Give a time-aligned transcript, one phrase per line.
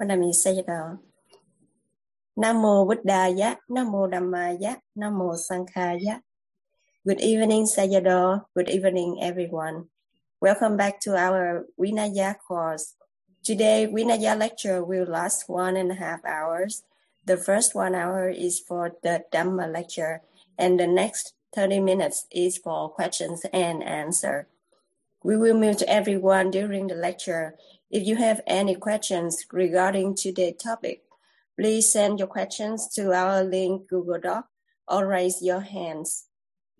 [0.00, 0.96] Name is Sayadaw.
[2.38, 6.22] Namo Buddhaya, Namo Dhammaya, Namo Sanghaya.
[7.06, 8.46] Good evening, Sayadaw.
[8.56, 9.92] Good evening, everyone.
[10.40, 12.94] Welcome back to our Vinaya course.
[13.44, 16.82] Today, Vinaya lecture will last one and a half hours.
[17.26, 20.22] The first one hour is for the Dhamma lecture,
[20.56, 24.48] and the next 30 minutes is for questions and answer.
[25.22, 27.56] We will mute everyone during the lecture.
[27.90, 31.02] If you have any questions regarding today's topic,
[31.58, 34.46] please send your questions to our link Google Doc
[34.86, 36.26] or raise your hands.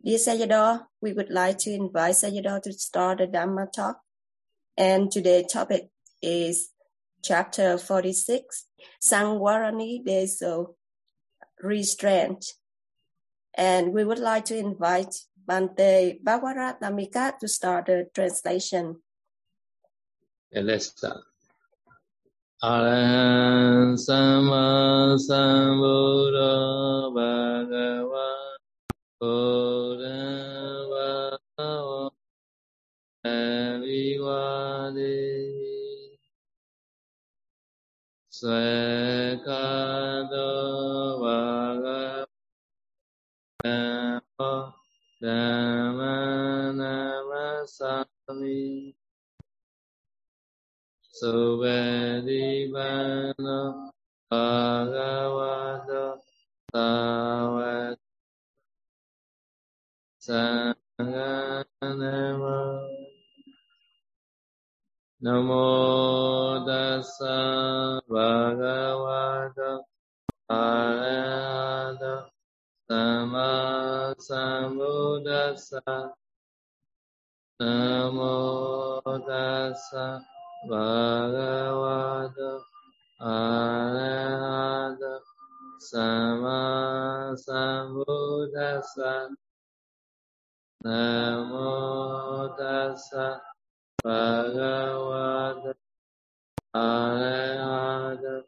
[0.04, 3.98] Dear Sayadaw, we would like to invite Sayadaw to start the Dhamma talk.
[4.77, 5.88] And today's topic
[6.23, 6.70] is
[7.24, 8.66] chapter 46,
[9.02, 10.74] Samvaraniddeso,
[11.60, 12.54] restraint.
[13.54, 15.12] And we would like to invite
[15.45, 19.02] Bante Namika to start the translation.
[20.52, 21.22] And let's start.
[22.60, 28.34] Arahant Sama Sambuddha Bhagava
[29.20, 32.10] Buddha Bhagava
[33.24, 35.15] Avivade
[38.29, 40.04] Swekado
[41.23, 42.20] Bhagava
[45.23, 46.74] Dhamma
[47.54, 48.99] Namasami
[51.21, 52.88] su ve di ba
[53.45, 53.60] no
[54.30, 54.45] ba
[54.93, 55.54] ga wa
[55.87, 56.04] do
[56.73, 56.88] ta
[57.54, 57.73] wa
[60.24, 61.32] sa ga
[62.01, 62.59] na ma
[65.25, 65.69] namo
[66.66, 67.37] tassa
[68.09, 69.71] bhagavato
[70.48, 72.15] arahato
[72.88, 73.50] sama
[74.26, 75.84] sambuddhassa
[77.60, 78.32] namo
[79.28, 80.04] tassa
[80.69, 82.61] Bhagavato
[83.21, 85.21] Arahato
[85.81, 89.32] Sama Sambuddhassa
[90.84, 93.41] Namo Tassa
[94.04, 95.72] Bhagavato
[96.76, 98.44] Arahato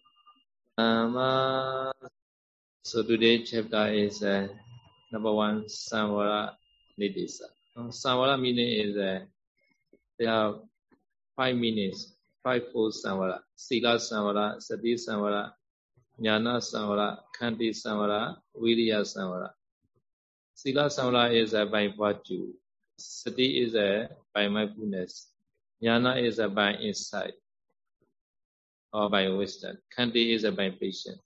[0.76, 1.92] Sama
[2.84, 4.48] So today chapter is uh,
[5.10, 6.52] number one, Samvara
[7.00, 7.48] Nidisa.
[7.88, 9.20] Samvara meaning is uh,
[10.18, 10.60] they have
[11.36, 13.40] five minutes, five fold Samvara.
[13.56, 15.52] Sila Samvara, Sati Samvara,
[16.20, 19.50] Jnana Samvara, Khanti Samvara, Viriya Samvara.
[20.54, 22.52] Sila Samvara is uh, by virtue.
[22.98, 25.28] Sati is uh, by mindfulness.
[25.82, 27.34] Jnana is uh, by insight
[28.92, 29.78] or by wisdom.
[29.96, 31.20] Khanti is uh, by patience.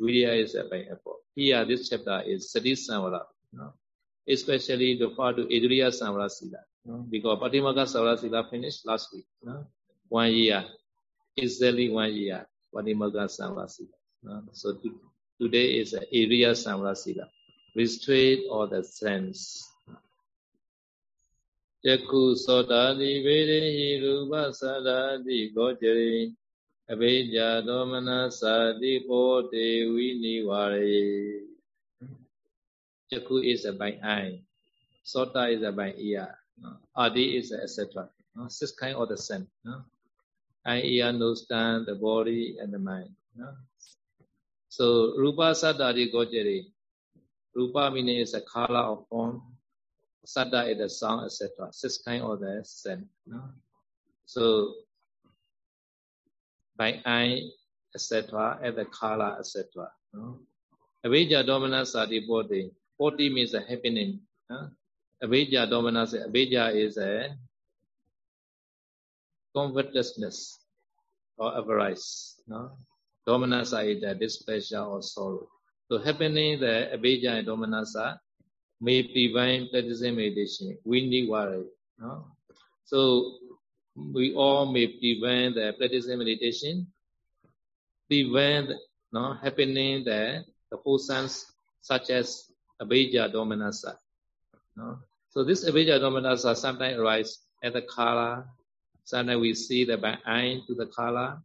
[0.00, 1.20] Viriya is a by effort.
[1.34, 3.22] Here, this chapter is Sati Samvara.
[3.52, 3.72] No?
[4.28, 6.58] Especially refer to Idriya Samvara Sila.
[6.85, 7.05] No?
[7.09, 9.25] Because Patimokkha Samvara Sila finished last week.
[9.43, 9.67] No?
[10.09, 10.63] One year.
[11.35, 12.45] Exactly one year.
[12.73, 13.97] Patimokkha Samvara Sila.
[14.23, 14.43] No?
[14.53, 14.95] So to,
[15.41, 17.27] today is Idriya Samvara Sila.
[17.75, 19.69] Restraint or the sense.
[21.85, 26.35] Yaku Sodadi Vedehi Rupa Sadadi Gojari
[26.93, 31.05] အဘိဓါသောမနသာတိဘောတေဝိနိဝရေ
[33.09, 34.35] Jakku is a by eye
[35.11, 36.40] Sota is a by ear no?
[36.64, 38.48] Ah, Adi is a etc no?
[38.48, 39.82] six kind of the sense no?
[40.64, 43.56] eye ear nose the body and the mind ah.
[44.68, 46.70] so rupa saddhati gojari
[47.54, 49.42] rupa meaning is a color of form
[50.26, 52.62] saddha is the sound etc six kind of the
[53.26, 53.36] no?
[53.36, 53.50] Ah.
[54.24, 54.74] so
[56.76, 57.40] by eye,
[57.94, 59.88] etc., and the color, etc.
[60.12, 60.38] No?
[61.04, 62.70] Abhijja dominant sati body.
[62.98, 64.20] Body means a happening.
[64.48, 64.70] No?
[65.22, 67.36] Abhijja dominant, abhijja is a
[69.54, 70.58] comfortlessness
[71.38, 72.40] or avarice.
[72.46, 72.72] No?
[73.26, 75.48] Dominance is the displeasure or sorrow.
[75.88, 77.96] So happening the and dominance
[78.80, 80.78] may prevent practicing meditation.
[80.84, 81.64] We need worry.
[81.98, 82.26] No?
[82.84, 83.38] So
[83.94, 86.86] we all may prevent the practicing meditation,
[88.08, 88.70] prevent
[89.12, 91.46] no, happening the, the portions
[91.80, 93.96] such as abhijja dominasa.
[94.74, 94.98] No?
[95.32, 98.44] So these this abhijja are sometimes arise at the color,
[99.04, 101.40] sometimes we see the by eye to the color,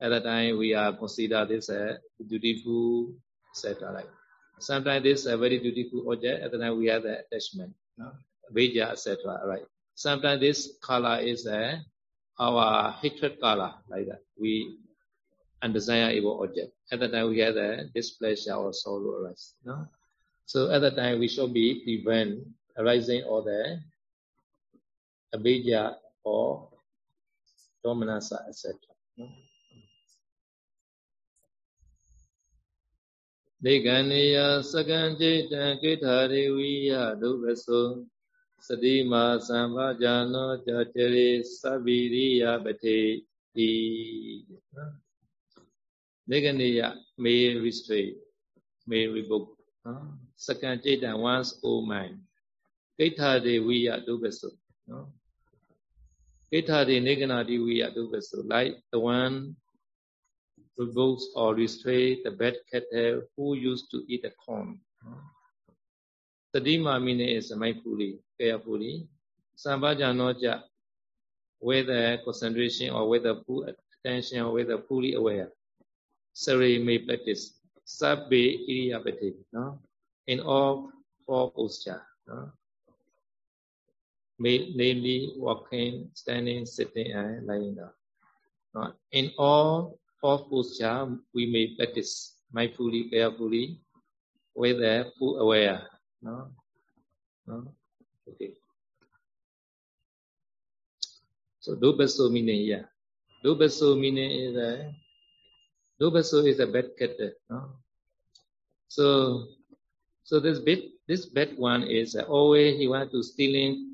[0.00, 3.14] at the time we are consider this a beautiful,
[3.54, 4.02] etc.
[4.58, 8.10] Sometimes this a very beautiful object, at the time we have the attachment, no?
[8.50, 9.40] abhijja, etc.
[9.46, 9.64] Right.
[9.94, 11.80] Sometimes this color is a,
[12.36, 14.22] our hatred color, like that.
[14.40, 14.76] We
[15.62, 16.72] undesirable object.
[16.90, 19.54] At that time, we have the displeasure or sorrow arise.
[19.64, 19.86] No?
[20.46, 22.40] So at that time, we should be prevent
[22.80, 23.76] arising or the
[25.36, 25.94] abhijja
[26.24, 26.68] or
[27.84, 28.72] dominance, etc.
[33.60, 38.08] Diganya saganjita kitari viya duvasu
[38.56, 43.20] sadima sambhajano jatiri sabiriya bhati
[46.30, 48.14] Diganya may restrain,
[48.86, 49.58] may revoke.
[49.84, 50.08] Huh?
[50.36, 52.22] Second Jaitan once all mind.
[52.99, 54.53] ကိထာရေဝိယဒုပသော
[54.89, 55.07] နော်
[56.51, 59.35] ကိထာရေနေကနာတိဝိယဒုပသော like the one
[60.79, 64.69] revokes or restrain the bad cattle who used to eat the corn
[66.53, 68.93] တတိမာမိနေ is mindfully carefully
[69.63, 70.53] sambhajanoja
[71.67, 75.49] with the concentration or with the full attention or with the fully aware
[76.43, 77.43] sari may practice
[77.97, 78.41] sabbe
[78.71, 79.63] iriyapati no
[80.31, 80.73] in all
[81.25, 82.37] four posture no
[84.40, 87.92] may namely walking standing sitting and lying down.
[88.72, 93.78] No in all four posture we may practice mindfully carefully
[94.56, 95.84] with the full aware
[96.24, 96.48] no?
[97.46, 97.68] No?
[98.28, 98.56] Okay.
[101.60, 102.88] So dobaso meaning yeah.
[103.44, 104.88] Dobaso meaning is a
[106.00, 107.12] dobaso is a bad cat
[107.52, 107.76] no?
[108.88, 109.44] So
[110.24, 113.89] so this bit this bad one is uh, always he want to stealing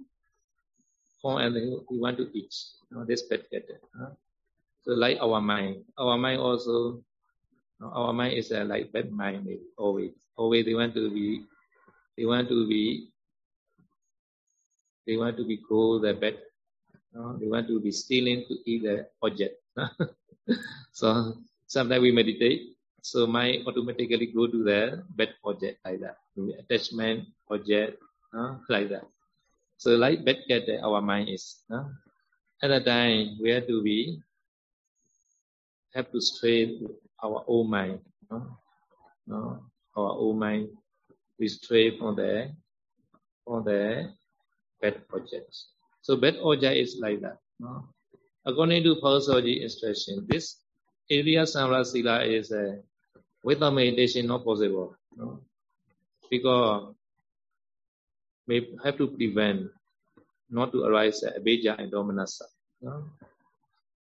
[1.34, 2.54] and he want to eat
[3.06, 4.14] this bad cat no?
[4.82, 7.02] so like our mind our mind also
[7.82, 9.44] our mind is uh, like bad mind
[9.76, 11.42] always always they want to be
[12.16, 13.10] they want to be
[15.06, 16.38] they want to be go the bed
[17.12, 17.36] no?
[17.36, 19.58] they want to be stealing to eat the object
[20.92, 21.34] so
[21.66, 26.16] sometimes we meditate so mind automatically go to the bad object like that
[26.62, 27.98] attachment object
[28.32, 28.58] no?
[28.70, 29.04] like that
[29.76, 31.90] so like bed get our mind is no?
[32.62, 34.20] at that time where do we
[35.94, 36.86] have to strain
[37.22, 38.00] our own mind
[38.30, 38.58] no?
[39.26, 39.60] No?
[39.96, 40.68] our own mind
[41.38, 42.50] we stray from the
[43.44, 44.10] from the
[44.80, 45.70] bad objects.
[46.02, 47.38] So bad object is like that.
[47.60, 47.88] No?
[48.44, 50.60] According to Philosophy instruction, this
[51.10, 52.76] area samvara sila is uh,
[53.42, 54.96] without meditation not possible.
[55.16, 55.40] No?
[56.30, 56.94] Because
[58.46, 59.70] we have to prevent
[60.50, 62.46] not to arise abhija and domanassa.
[62.80, 63.10] No?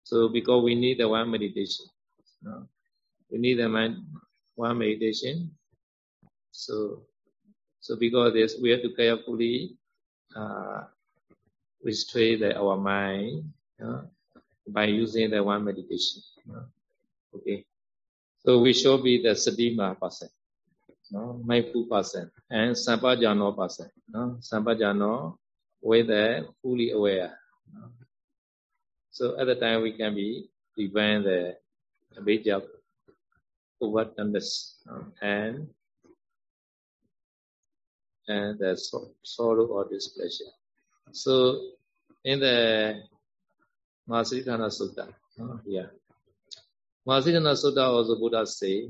[0.05, 1.87] So because we need the one meditation.
[2.43, 2.69] No?
[3.31, 3.69] We need the
[4.57, 5.51] one meditation.
[6.51, 7.05] So
[7.85, 9.77] so because this, we have to carefully
[10.35, 10.85] uh,
[11.83, 13.45] restrain the, our mind
[14.69, 16.23] by using the one meditation.
[17.37, 17.67] Okay.
[18.41, 20.29] So we should be the sadima person,
[21.11, 21.41] no?
[21.45, 23.91] mindful person, and sampajano person.
[24.09, 24.39] No?
[24.41, 25.37] Sampajano
[25.83, 27.39] with the fully aware.
[27.73, 27.89] No?
[29.11, 31.57] So at the time we can be prevent the
[32.19, 32.63] abhijab
[33.83, 35.07] overturnedness no?
[35.23, 35.69] and
[38.29, 38.77] and the
[39.23, 40.53] sorrow or displeasure.
[41.13, 41.61] So
[42.25, 43.03] in the
[44.09, 45.09] Mahasatipatthana Sutta,
[45.41, 45.87] uh, yeah.
[47.07, 48.89] Mahasatipatthana Sutta also Buddha say,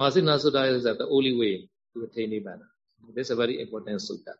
[0.00, 2.62] Mahasin Nasuddha is that the only way to attain Nibbana.
[3.14, 4.34] This is a very important sutta.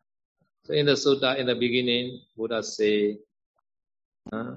[0.65, 3.19] So in the sutta, in the beginning, Buddha say,
[4.31, 4.55] uh,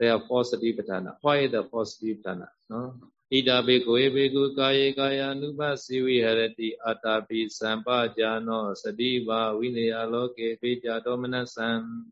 [0.00, 1.18] there are four satipatthana.
[1.20, 2.48] Why the four satipatthana?
[2.68, 2.94] No?
[3.30, 5.34] Ida bhikkhu e bhikkhu kaya kaya
[5.76, 12.10] siwi viharati atapi sampajano sadiva vinaya loke peja domanasam.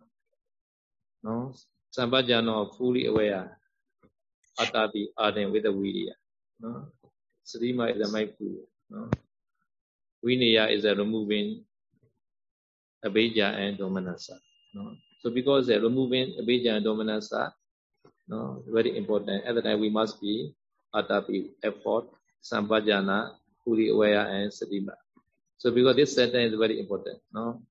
[1.24, 1.52] No?
[1.90, 3.58] Sampajano, fully aware.
[4.60, 6.14] Atapi, ardent with the vidya.
[6.60, 6.92] No?
[7.44, 8.68] Sadima is a mindful.
[8.90, 9.10] No?
[10.24, 11.64] Vinaya is a removing
[13.04, 14.36] abhijja and domanasa.
[15.20, 17.52] So because they're removing abhijja and domanasa,
[18.28, 19.44] no, very important.
[19.44, 20.54] At the we must be
[20.94, 22.06] atapi, effort,
[22.44, 24.94] sambhajana, fully aware and sadima.
[25.58, 27.18] So because this sentence is very important.
[27.32, 27.62] No?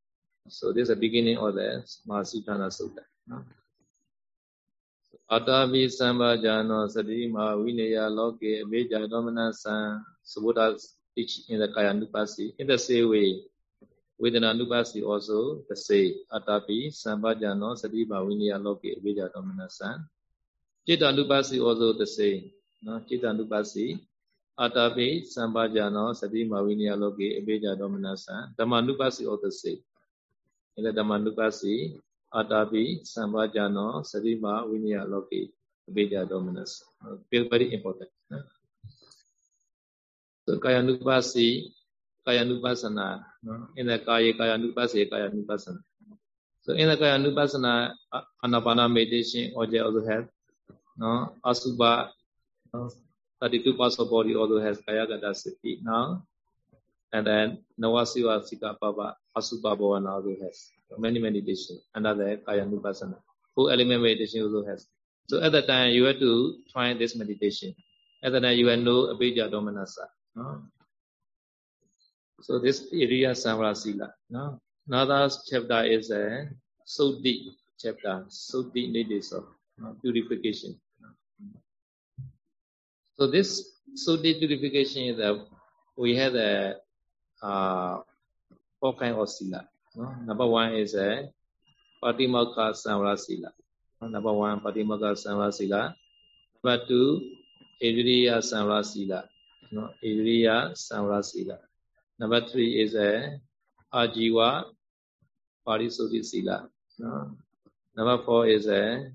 [0.48, 3.06] So this is the beginning of the Mahasatipatthana Sutta.
[5.36, 9.78] အတာပိသံဘာဇာနောသတိမာဝိနယလောကေအမေဇာသောမနသံ
[10.30, 10.80] Subodha
[11.16, 12.54] teach in the Kaya Nupasi.
[12.60, 13.42] In the same way,
[14.22, 16.14] Vedana Nupasi also the same.
[16.32, 20.06] Atapi, Sambhajano, Sadiba, Vinaya, Loki, Vija, Dominasan.
[20.88, 22.52] Chitta Nupasi also the same.
[22.84, 23.02] No?
[23.10, 24.00] Chitta Nupasi,
[24.60, 28.56] Atapi, Sambhajano, Sadiba, Vinaya, Loki, Vija, Dominasan.
[28.56, 29.80] Dhamma Nupasi also the same.
[30.78, 32.00] In the Dhamma Nupasi,
[32.38, 32.84] အတာပိ
[33.14, 35.42] စံပါကြနောစတိမဝိနည်းလောကိ
[35.88, 36.72] အပိကြဒေါမနစ
[37.52, 38.12] very important.
[38.32, 38.46] နော်
[40.46, 41.48] so kaya nupasi
[42.26, 43.08] kaya nupasana
[43.46, 45.82] နော် in the kaya kaya nupasi kaya nupasana
[46.64, 47.96] so, in the kaya nupasana
[48.44, 50.26] anapana meditation object also have.
[51.02, 51.92] နော် asubha
[53.42, 55.82] 32 parts of body also has kaya gata siddhi.
[55.82, 56.28] Now,
[57.16, 57.48] and then
[57.82, 60.58] nawasiva sikapava asubha bhavana also has
[60.98, 63.18] many meditation under the Kaya Nupassana.
[63.56, 64.88] Full element meditation also has.
[65.28, 67.76] So at that time you have to find this meditation.
[68.24, 70.08] At that time you have no Abhijja Domanasa.
[70.36, 70.64] No?
[72.42, 74.14] So this area Samvara Sila.
[74.30, 74.60] No?
[74.88, 76.50] Another chapter is a
[76.88, 79.44] Soti chapter, Soti Nidesa,
[79.78, 79.96] no?
[80.02, 80.80] purification.
[83.18, 85.46] So this Soti purification is that
[85.96, 86.76] we have a
[87.44, 88.00] uh,
[88.80, 89.68] four kind of sila.
[90.00, 93.52] Number one is eh, a Patimokha Samvara Sila.
[94.02, 95.94] Number one, Patimokha Samvara Sila.
[96.64, 97.20] Number two,
[97.84, 99.28] Adriya Samvara Sila.
[99.74, 99.90] No?
[100.02, 101.60] Adriya Samvara Sila.
[102.18, 103.42] Number three is a
[103.94, 104.64] Ajiva
[105.68, 106.70] Parisuddhi Sila.
[107.00, 107.36] No?
[107.98, 109.12] Number four is a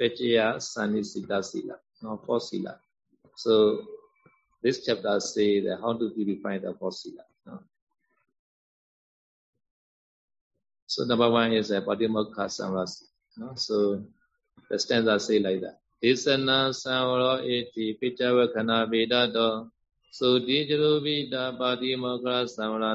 [0.00, 1.74] Pechaya Sanisita Sila.
[2.00, 2.40] No, four.
[3.36, 3.82] So
[4.62, 7.24] this chapter say that how to purify the four Sila.
[7.45, 7.59] No?
[10.85, 12.85] So number one is a Patimokha Samvara
[13.37, 13.53] No?
[13.55, 14.03] So
[14.69, 15.77] the stanza say like that.
[16.01, 19.53] ဒေသနာသံဝရောဣတိပိဋဝခဏဗေဒတော
[20.17, 22.85] သုတိจရုပိတာပါတိမောကရသံဝရ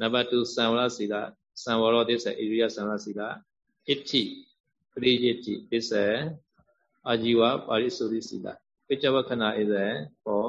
[0.00, 1.22] နံပါတ်2စံဝရစီလာ
[1.62, 3.28] စံဝရောသစ္စာဣရိယစံဝရစီလာ
[3.86, 4.22] ဣတိ
[4.92, 6.04] ပရိယတိသစ္စာ
[7.08, 8.52] အာဇီဝပါရိသုရိစီလာ
[8.86, 9.86] ပိကြဝခဏဣဇေ
[10.24, 10.46] ဘော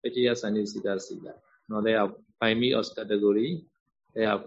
[0.00, 1.34] ပိကြယစန္နိစီလာစီလာ
[1.70, 3.48] Now they are by me of category
[4.14, 4.40] they are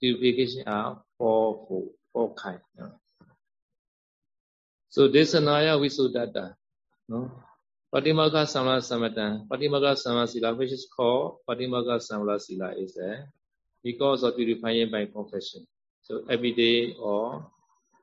[0.00, 2.86] duplication are four four four kind no?
[4.94, 6.44] so desanaya visuddhata
[7.10, 7.18] no
[7.92, 9.48] Samatan.
[9.48, 13.28] Patimaka Samla Sila, which is called Patimaka Samla Sila, is there
[13.82, 15.66] because of purifying by confession.
[16.02, 17.46] So every day or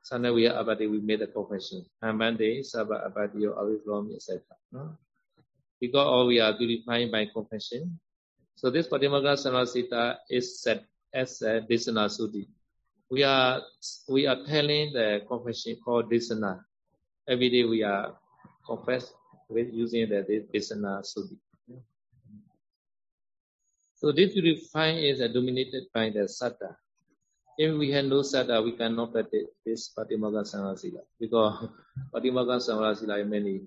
[0.04, 1.84] Sanaviya Abadi, we made a confession.
[2.02, 4.40] And Monday, Sabbath Abadi or Avivram, etc.
[4.72, 4.96] No?
[5.80, 7.98] Because all we are purifying by confession.
[8.56, 12.48] So this Patimaga Sanasita is set as a Desana Sudi.
[13.10, 13.62] We are
[14.08, 16.60] we are telling the confession called Desana.
[17.26, 18.18] Every day we are
[18.66, 19.12] confess
[19.49, 21.37] with using the Desana Sudi.
[23.95, 26.75] So this purifying is dominated by the Satta.
[27.57, 31.69] If we have no sada, we cannot practice this Patimokkha Samvasila because
[32.13, 33.61] Patimokkha Samvasila is many.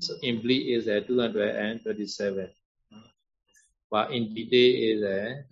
[0.00, 2.50] So in bleed is a 227.
[3.90, 5.44] But in detail is a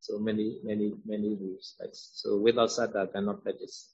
[0.00, 3.92] so many many many rules like so without sada cannot practice.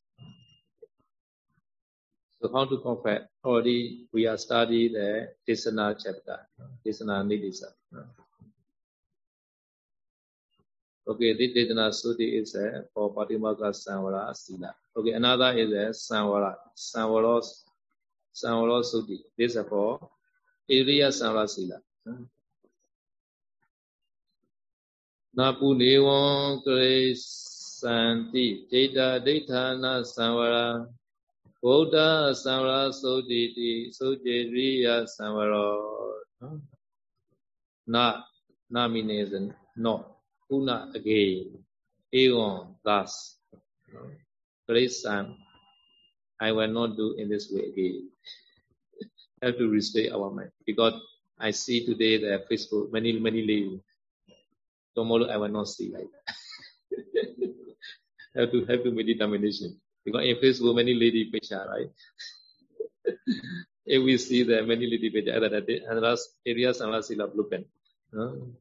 [2.38, 6.46] So how to confess already we are study the Tisana chapter
[6.84, 7.72] Tisana Nidisa
[11.07, 14.73] Okay, this Tisana Sudi is a for Patimaka Sanvara Sila.
[14.95, 16.55] Okay, another is a Sanvara.
[16.77, 17.41] Sanvara
[18.39, 19.89] စံဝရောသုတိ this is for
[20.77, 21.79] area စံဝရစီလာ
[25.37, 26.19] နာပုနေဝံ
[26.65, 26.99] ကရိ
[27.79, 29.63] စန္တိဒိဋ္ဌဒိဋ္ဌာ
[40.48, 41.58] Puna again.
[42.14, 43.36] Eon, thus.
[44.66, 45.34] please, and
[46.40, 48.10] I will not do in this way again.
[49.42, 50.94] Have to restrain our mind because
[51.38, 53.80] I see today the Facebook many many leave.
[54.94, 56.34] Tomorrow I will not see like that.
[58.40, 61.90] have to have to make determination because in Facebook many lady picture right.
[63.86, 67.64] if we see the many lady picture, other areas, areas are still open.
[68.12, 68.56] No?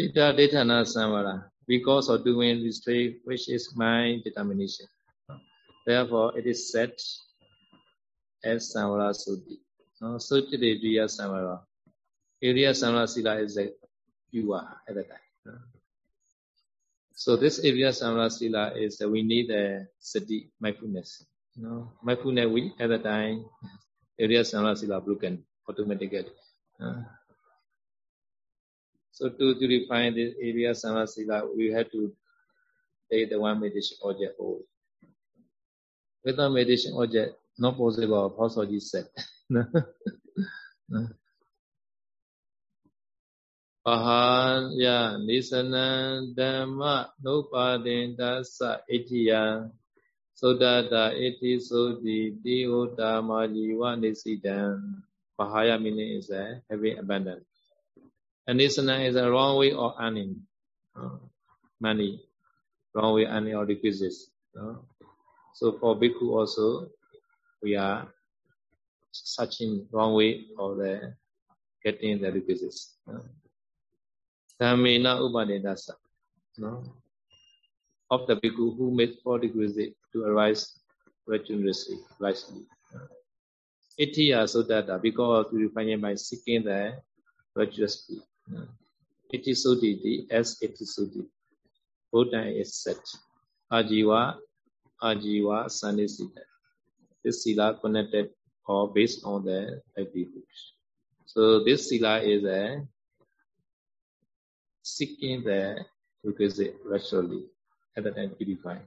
[0.00, 4.86] Chitta Detana Samvara because of doing this trade which is my determination.
[5.86, 6.92] Therefore, it is said
[8.42, 9.60] as Samvara Suti.
[10.00, 11.60] No, Suti Iriya Samvara.
[12.42, 13.68] Iriya Samvara Sila is a
[14.30, 15.60] pure at the time.
[17.12, 21.26] So this area Samvara Sila is that we need a sati mindfulness.
[21.56, 23.44] No, mindfulness we at the time
[24.20, 26.24] Iriya Samvara Sila broken automatically.
[26.78, 27.04] No?
[29.20, 32.08] So to, to define this area samasila, we have to
[33.12, 34.64] take the one meditation object always.
[36.24, 39.12] Without meditation object, not possible, also you said.
[43.84, 49.68] Pahan ya nisana dhamma nupadinta sa itiya
[50.32, 55.04] Sodata iti sodi diota majiva nisidam.
[55.36, 57.49] Pahaya meaning is a having abundance.
[58.50, 60.34] Anisana is a wrong way of earning
[60.98, 61.18] uh,
[61.80, 62.20] money,
[62.94, 64.28] wrong way earning or requisites.
[64.58, 64.74] Uh.
[65.54, 66.90] So for bhikkhu also,
[67.62, 68.08] we are
[69.12, 71.14] searching wrong way of the
[71.84, 72.96] getting the requisites.
[73.06, 73.22] Uh.
[74.60, 75.94] Dhammena upanidasa.
[76.58, 76.82] No?
[78.10, 80.80] Of the bhikkhu who made four requisites to arise
[81.28, 82.66] virtuously, wisely.
[84.00, 86.98] Itiya Sudata, because it by seeking the
[87.54, 88.29] virtuous peace.
[89.32, 91.28] Iti Suditi, as Iti Suditi.
[92.12, 92.98] Buddha is set.
[93.72, 94.36] Ajiva,
[95.02, 96.42] Ajiva, Sanisita.
[97.22, 98.30] This sila connected
[98.66, 100.74] or based on the attributes.
[101.26, 102.82] So this sila is a
[104.82, 105.84] seeking the
[106.24, 107.44] requisite rationally
[107.96, 108.86] at the time purifying.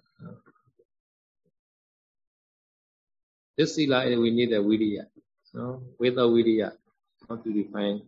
[3.57, 5.05] This sila eh, we need a viriya.
[5.53, 5.83] No?
[5.99, 6.73] Without viriya,
[7.29, 8.01] not to define.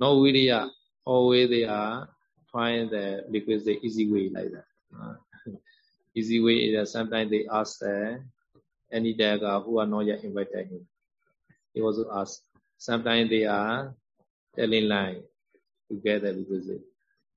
[0.00, 0.68] No viriya,
[1.04, 2.08] always they are
[2.50, 4.64] trying the because the easy way like that.
[4.94, 5.14] Uh,
[6.14, 8.16] easy way is that sometimes they ask uh,
[8.92, 10.86] any daga who are not yet invited him.
[11.74, 12.42] He also ask.
[12.78, 13.94] Sometimes they are
[14.56, 15.20] telling lie
[15.90, 16.82] together because it.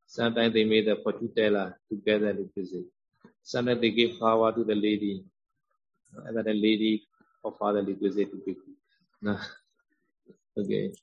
[0.07, 2.86] Sometimes they made a fortune teller together because it.
[3.43, 5.24] Sometimes they give power to the lady.
[6.25, 7.07] And then the lady
[7.43, 8.74] or fatherly visit to people.
[10.57, 10.93] Okay.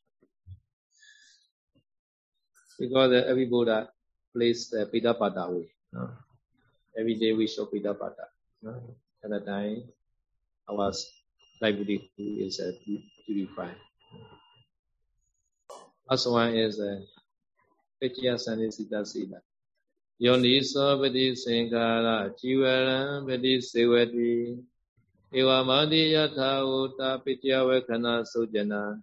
[2.82, 3.86] because every Buddha
[4.34, 5.70] plays the Pidapata way.
[5.94, 6.10] No?
[6.98, 8.26] Every day we show Pidapata.
[8.58, 8.74] No?
[8.74, 9.22] Ah.
[9.22, 9.86] At that time,
[10.66, 10.90] our
[11.62, 12.74] livelihood is uh,
[13.24, 13.78] purified.
[16.10, 17.06] Last one is uh,
[18.02, 19.38] Pitya Sanisita Sila.
[20.18, 24.58] Yoniso Vedi Sengara Jivaram Vedi Sevati
[25.32, 28.98] Eva Mandi Yatha Uta Pitya Vekana Sujana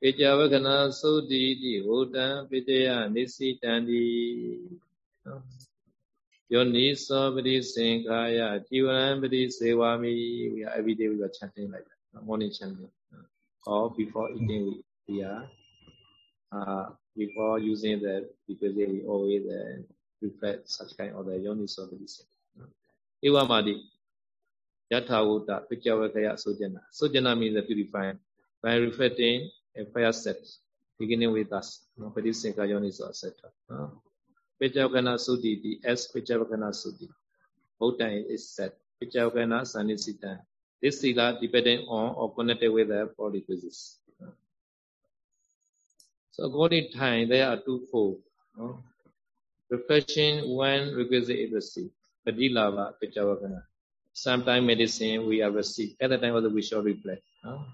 [0.00, 4.04] ပိတယဝခဏသုจနာပိတယဝခဏသုတိတိဟောတံပိတယနိစိတံတိ
[6.52, 10.12] ယောနိသောပရိစင်္ခာယជីဝရံပရိစေဝမိ
[10.52, 12.92] we are every day we are chanting like that morning chanting
[13.72, 14.74] or before eating we,
[15.08, 15.42] we are
[16.56, 16.84] uh,
[17.20, 18.14] before using the
[18.48, 19.76] because we always uh,
[20.26, 22.28] reflect such kind of the yoni so pari sing
[23.26, 23.74] ဧဝမာတိ
[24.92, 26.80] Yathavutta Pityavakaya Sujana.
[26.92, 28.18] Sujana means the purifying.
[28.62, 30.37] By reflecting a fire set,
[30.99, 33.33] beginning with us, no, Padisika Yoniso, etc.
[33.69, 34.01] No?
[34.61, 37.09] Pityavakana Sudhi, the S Pityavakana Sudhi.
[37.79, 38.77] Buddha is set.
[39.01, 40.39] Pityavakana Sanisita.
[40.81, 43.97] This sila depending on or connected with the four requisites.
[46.31, 48.21] So according to time, there are two fold.
[48.57, 48.83] No?
[49.69, 51.91] Reflection when requisite is received.
[52.27, 53.63] Padilava Pityavakana
[54.13, 55.95] sometime medicine we have received.
[56.01, 57.23] At the time of the we shall reflect.
[57.43, 57.65] No?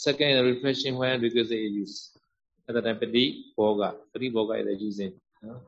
[0.00, 2.16] Second, refreshing when because they use.
[2.66, 3.92] At the time, pati boga.
[4.14, 5.12] Pati boga is using.
[5.42, 5.60] No?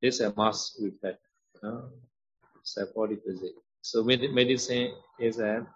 [0.00, 1.20] This a must reflect.
[1.62, 1.90] No?
[2.78, 3.52] A body visit.
[3.82, 5.66] So medicine is a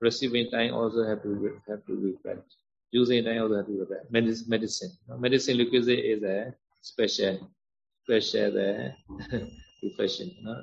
[0.00, 2.48] receiving time also have to have to reflect.
[2.92, 4.10] Using time also have to reflect.
[4.10, 4.92] Medicine.
[5.06, 5.18] No?
[5.18, 7.50] Medicine because is a special
[8.04, 8.94] special the
[9.82, 10.30] reflection.
[10.40, 10.62] No?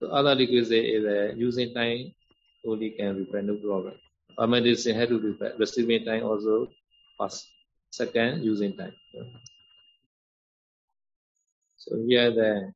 [0.00, 2.12] So other requisite is uh, using time
[2.66, 3.94] only can repair, no problem.
[4.46, 6.68] Medicine had to repair, receiving time also
[7.18, 7.48] first,
[7.90, 8.94] second using time.
[11.76, 12.72] So here the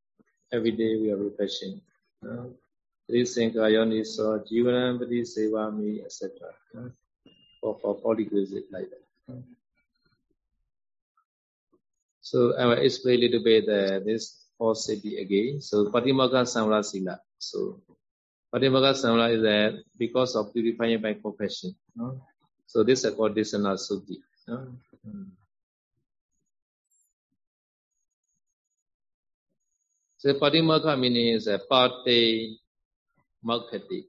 [0.53, 1.81] every day we are refreshing.
[2.25, 2.51] Uh,
[3.11, 6.31] Trisankha Yoniso, Jivanam Pati Sevami, etc.
[7.61, 9.43] For, for, requisite like that.
[12.21, 15.61] So I will explain a little bit uh, this or city again.
[15.61, 17.21] So Patimaka Samra Sila.
[17.39, 17.81] So
[18.53, 21.75] Patimaka Samra is that because of purifying by compassion.
[21.97, 22.21] No?
[22.67, 24.19] So this is called Desana Suddhi.
[24.47, 24.69] No?
[30.19, 32.59] So Patimaka meaning is a parte
[33.45, 34.05] makati.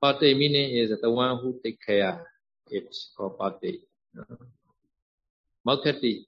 [0.00, 2.20] Parte meaning is the one who take care
[2.70, 3.80] it called parte.
[4.12, 4.24] No?
[5.66, 6.26] Makati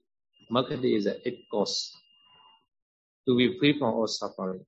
[0.97, 1.91] is a it cause
[3.27, 4.65] to be free from all suffering.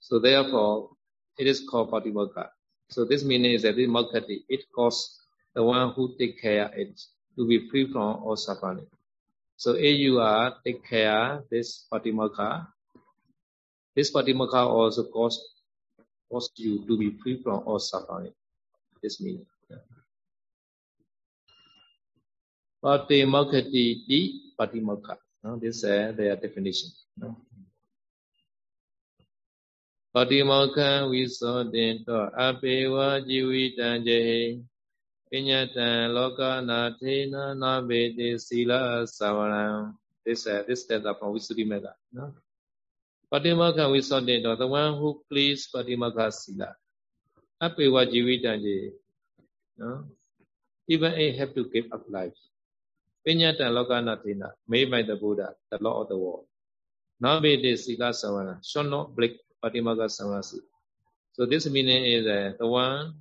[0.00, 0.90] So therefore,
[1.40, 2.48] it is called patimokkha.
[2.90, 5.24] So this meaning is that this mokkati, it costs
[5.54, 7.00] the one who take care it
[7.36, 8.86] to be free from all suffering.
[9.56, 12.66] So if you are take care this Patimokha.
[13.96, 15.40] This Patimokha also cause,
[16.30, 18.32] cause you to be free from all suffering.
[19.02, 19.46] This meaning.
[22.84, 25.16] Patimokkati ti Patimokha.
[25.42, 26.90] No, this is uh, their definition.
[27.16, 27.36] No?
[30.13, 32.95] ပတိမောခံဝိသောတင်တောအပေဝ
[33.27, 34.21] ជីဝိတံကျေ
[35.29, 38.71] ပညတံလောကနာထေနနာဘေတိသီလ
[39.17, 39.67] သဝရံ
[40.25, 42.33] this uh, this that from Visuddhimagga no
[43.31, 46.73] Patimokha we saw that the one who please Patimokha sila
[47.61, 48.93] apewa jivitanje
[49.77, 50.09] no
[50.87, 52.35] even it have to give up life
[53.25, 56.45] pinyata lokana thina made by the Buddha the law of the world
[57.21, 60.60] nabete sila savana should not break Patimokha samasi
[61.32, 63.14] so this meaning is uh, the one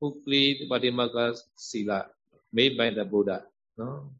[0.00, 2.06] who plead Patimokha Sila
[2.52, 3.44] made by the Buddha.
[3.76, 4.10] No?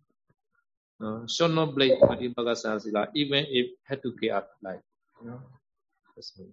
[0.98, 4.82] No, should not blame Patimokha Sila even if had to get up life.
[5.22, 5.40] No?
[6.16, 6.46] That's me.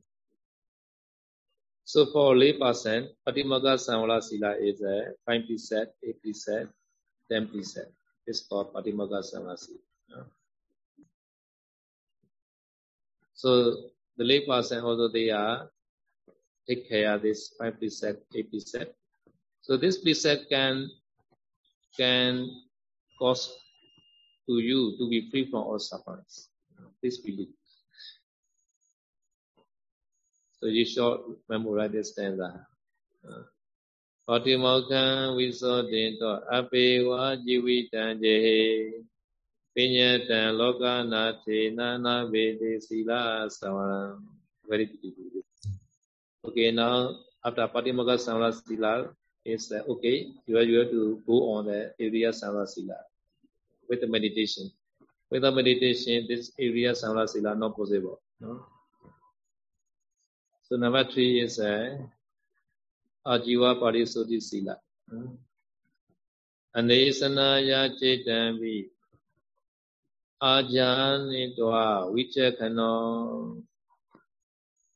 [1.85, 6.67] So for lay person, Patimokha Samvala Sila is a 5 preset, 8 preset,
[7.31, 7.89] 10 preset.
[8.27, 9.79] It's called Patimokha Samvala Sila.
[10.09, 10.23] No?
[13.33, 15.68] So the lay person, although they are
[16.68, 18.88] take care of this 5 preset, 8 preset,
[19.62, 20.90] so this precept can
[21.96, 22.50] can
[23.18, 23.52] cause
[24.46, 26.48] to you to be free from all sufferings.
[27.02, 27.48] This belief.
[30.60, 32.66] So you should memorize this stanza.
[34.26, 35.02] ပါတိမောခံ
[35.36, 38.36] ဝိသောတင်တောအပေဝါជីဝိတံကျေ
[39.74, 39.96] ပည
[40.28, 43.10] တံလောကနာထေနာနာဗေတိသီလ
[43.60, 44.02] သဝရံ
[44.68, 45.42] very beautiful
[46.46, 46.96] okay now
[47.46, 48.92] after patimokha samla sila
[49.44, 52.96] is that okay, you are you have to go on the area samla sila
[53.88, 54.70] with the meditation.
[55.30, 58.20] With the meditation, this area samla sila not possible.
[58.40, 58.66] No?
[60.64, 61.96] So number three is uh,
[63.26, 64.76] ajiva parisodhi sila.
[66.76, 67.60] Anesana
[70.40, 72.92] ya chetambi ajanitwa vichakano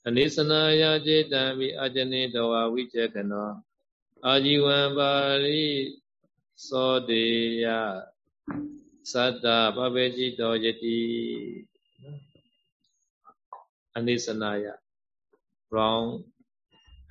[0.07, 3.65] Anesana ya chetambi ajanitwa vichakano
[4.29, 5.13] အာជីဝံပါ
[5.45, 5.65] ရိ
[6.69, 7.25] သောတေ
[7.65, 7.67] ယ
[9.11, 11.01] သတ္တပပေจิตောယတိ
[13.97, 14.67] အနိစ္စနာယ
[15.73, 16.07] wrong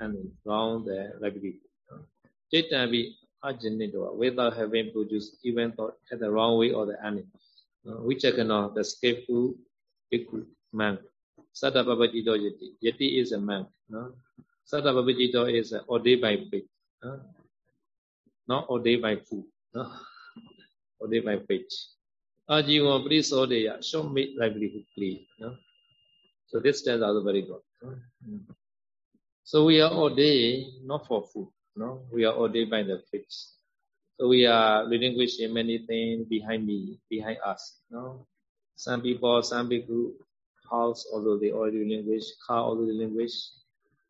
[0.04, 0.14] and
[0.46, 2.00] wrong the repetition
[2.50, 3.02] Chaitanya
[3.48, 7.26] ajinito without having produced even thought at the wrong way or the enemy
[7.87, 9.55] Uh, which I cannot the skillful
[10.73, 11.01] monk
[11.53, 12.79] Satta Babajito Yati.
[12.83, 13.69] Yati is a monk.
[13.89, 14.13] No?
[14.65, 16.67] Satta Babajito is ordained by faith.
[17.03, 17.21] no?
[18.49, 19.91] not ordained by food, no?
[21.01, 21.69] ordained by faith.
[22.49, 25.27] Ajivan Prisodeya, short made livelihood please.
[25.41, 25.55] No?
[26.47, 27.61] So this stands out very good.
[29.45, 32.07] So we are ordained not for food, no?
[32.13, 33.29] We are ordained by the faith.
[34.19, 37.79] So we are relinquishing many things behind me, behind us.
[37.89, 38.27] No?
[38.75, 40.13] Some people, some people,
[40.69, 43.33] house, although they already relinquish, car, although they relinquish,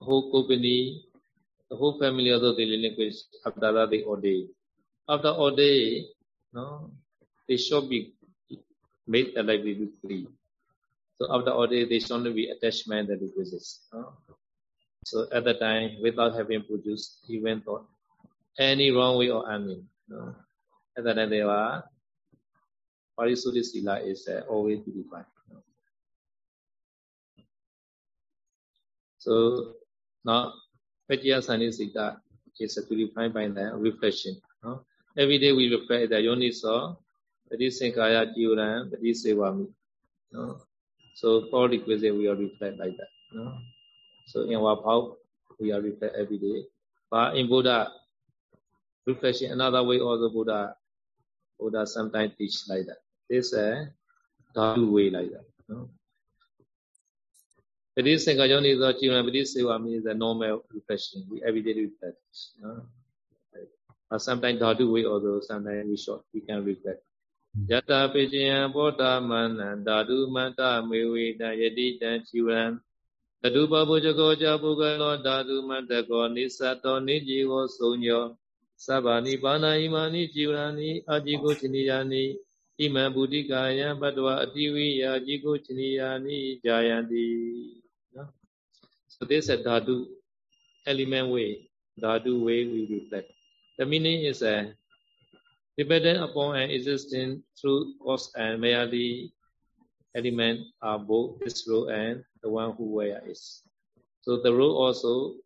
[0.01, 1.05] whole company,
[1.71, 4.49] the whole family also they relinquish after that they ordain.
[5.09, 6.07] After ordain,
[6.53, 6.91] no,
[7.47, 8.15] they should be
[9.07, 10.27] made alive with free.
[11.21, 13.87] So after ordain, they should not be attachment that requisites.
[13.93, 14.15] No?
[15.05, 17.87] So at the time, without having produced even thought
[18.59, 20.35] any wrong way or any, no?
[20.97, 21.85] at the they are
[23.19, 25.27] Parisuddhi Sila is uh, always purified.
[25.51, 25.59] No?
[29.19, 29.75] So
[30.25, 30.53] now
[31.11, 32.21] Pajya Sanisita
[32.61, 34.41] is purified by the reflection.
[34.63, 34.83] No?
[35.17, 36.97] Every day we reflect the yoniso,
[37.51, 39.67] Pati Sankaya Jivaran, Pati Sevami.
[40.31, 40.63] No?
[41.15, 43.11] So four requisites we are reflect like that.
[43.35, 43.59] No?
[44.27, 45.15] So in our power,
[45.59, 46.67] we are reflect every day.
[47.11, 47.91] But in Buddha,
[49.08, 50.76] reflection another way also Buddha
[51.60, 53.00] Buddha sometimes teach like that.
[53.30, 53.88] This is a
[54.56, 55.46] Dhatu way like that.
[55.68, 55.90] No?
[57.96, 62.20] ပတိစင်္ကာယောနေသောကြည်ဝံပတိစေဝမီ is a normal reflection we everyday reflect
[62.62, 62.80] နော်
[64.12, 67.02] uh, sometimes dhatu way also sometimes we short we can reflect
[67.72, 72.62] ယတာပိကျယံဘောဓမန္နဓာတုမန္တမေဝေတယတိတံជីဝံ
[73.42, 78.24] တတုပပုဇ္ဇကောကြပုဂ္ဂလောဓာတုမန္တကောနိသတောနိជីဝသုံညော
[78.86, 82.24] သဗ္ဗာနိပါဏာဣမာနိជីဝရဏိအာจิကိုချနိယာနိ
[82.80, 87.28] ဣမံဗုဒိကာယံပတ္တဝအတိဝိယာจิကိုချနိယာနိဂျာယန္တိ
[89.14, 89.96] So this is a dhatu
[90.92, 91.50] element way,
[92.04, 93.30] dhatu way we reflect.
[93.78, 94.56] The meaning is a
[95.76, 99.34] Dependent upon an existing through cause and merely
[100.14, 103.64] element are both this rule and the one who wear is.
[104.22, 105.42] So the rule also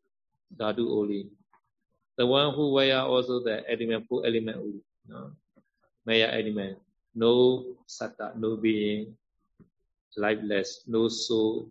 [0.59, 1.31] dhatu only.
[2.16, 4.82] The one who wear also the element full element.
[5.08, 5.32] No?
[6.04, 6.78] Maya element.
[7.14, 9.16] No satta, no being,
[10.16, 11.68] lifeless, no soul,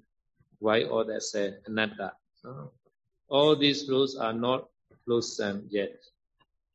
[0.60, 2.14] why all that said, anatta.
[2.44, 2.72] No?
[3.28, 4.70] All these rules are not
[5.06, 5.98] blossom yet.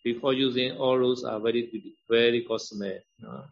[0.02, 3.04] Before using all rules are very very cosmic.
[3.20, 3.44] No?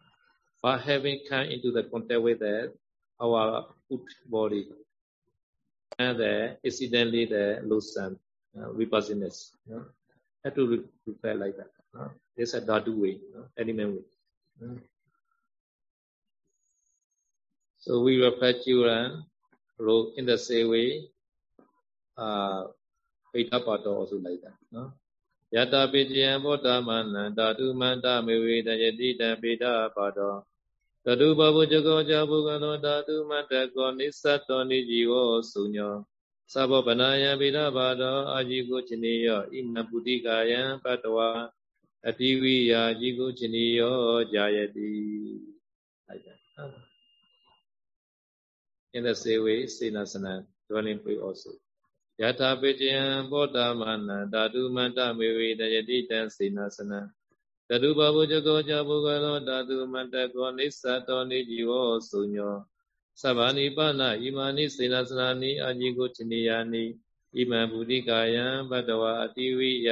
[0.61, 2.73] But having come into the contact with that,
[3.19, 4.67] our food body,
[5.99, 8.19] and the incidentally the blossom,
[8.57, 9.51] uh, vipassinas.
[9.67, 9.85] No?
[10.45, 11.71] Have to repair like that.
[11.91, 12.11] No?
[12.37, 13.45] It's a dhatu way, no?
[13.57, 14.05] element way.
[14.61, 14.77] No?
[17.79, 19.09] So we refer to uh,
[19.79, 21.09] role in the same way.
[22.15, 22.65] Uh,
[23.31, 24.89] ပိဋ္ဌပါတော် also like that နော်
[25.55, 30.39] ယတပိတယံဘောဓမနံဓာတုမန္တမေဝေတယတိတံပိဋ္ဌပါတော်
[31.05, 35.95] တတုဘဘုဇကောဇဘုကသောဓာတုမတ္တကောနိသတ္တောနိជីវောသုညော
[36.51, 41.29] သဘောပနာယံဗိဒဘာတောအာဇိကုจินิယောဣနပုတိကာယံပတ္တဝါ
[42.07, 43.97] အတိဝိယာဇိကုจินิယော
[44.33, 44.91] ဂျာယတိ။
[48.95, 51.51] In the same way, Senasana dwelling place also.
[52.21, 52.99] ယထာပိကျံ
[53.31, 56.99] ဘောဓမာနဓာတုမတ္တမေဝေတယတိတံစေနာစနံ
[57.69, 62.55] တတုဘဘုဇကောဇဘုကရောဓာတုမတ္တကောနိစ္စတောနိជីဝောစုညော
[63.21, 66.83] သဗ္ဗာနိပါဏဣမာနိစေနာစနာနိအာជីကိုချနိယာနိ
[67.35, 69.89] ဣမံဗုဒိကာယံဘဒဝအတိဝိယ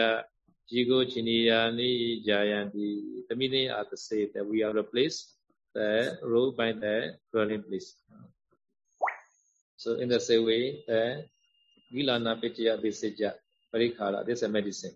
[0.72, 1.92] ជីကိုချနိယာနိ
[2.28, 2.88] ဇာယံတိ
[3.30, 5.22] The meaning are the same that we are replaced
[5.76, 5.90] the
[6.32, 6.96] role by the
[7.32, 7.90] dwelling place
[9.82, 11.02] so in the same way the
[11.94, 13.34] Gilana Pitya Visija
[13.72, 14.26] Parikhara.
[14.26, 14.96] This is a medicine.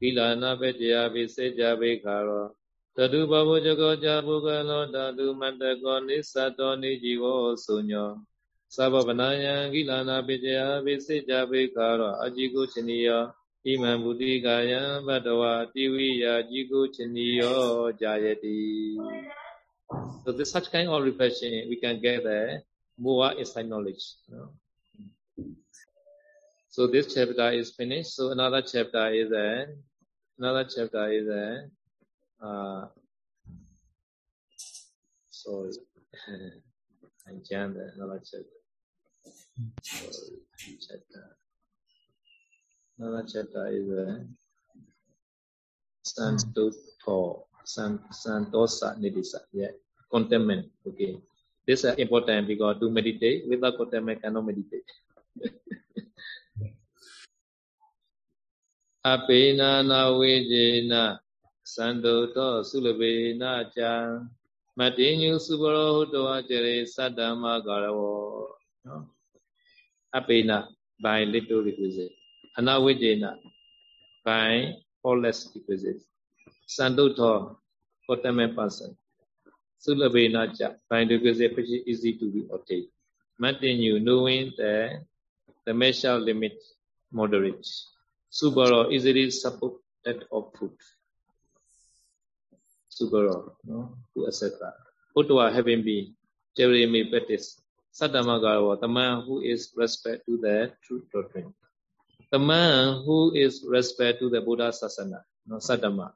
[0.00, 2.46] သီလနာပကြယာပိစေကြပိခါရော
[2.96, 8.10] တတုဘဝဇဂောဇာဘုကလောတတုမတကောနိသတောနိជីဝောဆုညော
[8.74, 13.22] သဘောပနာယံကိလနာပိကြယာပိစေကြပိခါရောအจิကုချဏီယော
[13.64, 17.60] ဣမံဘုတိကာယံဘတဝါတိဝိယာจิကုချဏီယော
[18.00, 18.60] ဂျာယတိ
[20.24, 22.62] So this such kind of reflection we can gather
[22.96, 24.04] more inside knowledge.
[24.28, 24.48] You know.
[26.68, 28.14] So this chapter is finished.
[28.14, 29.82] So another chapter is then
[30.40, 31.68] another chapter is a
[32.40, 32.88] uh,
[35.30, 35.72] sorry,
[37.28, 38.46] I jammed another chapter.
[39.82, 40.38] Sorry,
[40.80, 41.36] chapter.
[42.98, 44.24] Another chapter is a
[46.02, 46.72] Santo
[47.04, 47.46] Paul.
[47.66, 49.40] Santosa Nidisa.
[49.52, 49.68] Yeah,
[50.10, 50.70] contentment.
[50.86, 51.20] Okay.
[51.66, 54.88] This is important because to meditate without contentment cannot meditate.
[59.11, 60.93] အပေနာနာဝေဂျေန
[61.73, 63.91] သန္တုတောသုလပေနာချံ
[64.79, 67.99] မတေညုစုဘရောဟုတောအကျရေသတ္တမကာရဝ
[68.85, 69.03] နော်
[70.17, 70.57] အပေနာ
[71.03, 72.15] by little requisite
[72.57, 73.25] အနာဝေဂျေန
[74.27, 74.51] by
[75.05, 76.01] all less requisite
[76.75, 77.37] သန္တုတော
[78.09, 78.95] ultimate person.
[79.79, 82.87] Sulabena cha, by requisite which is easy to be obtained.
[83.41, 85.01] Continue knowing the,
[85.65, 86.53] the measure limit
[87.11, 87.67] moderate.
[88.30, 90.72] Subaro easily supported of food.
[92.90, 94.72] Subaro, no, to etc.
[95.16, 96.14] Putwa having been
[96.56, 97.60] Jeremy practice.
[97.92, 101.52] Saddhamagarawa, the man who is respect to the true doctrine.
[102.30, 106.14] The man who is respect to the Buddha Sasana, no, Saddhama,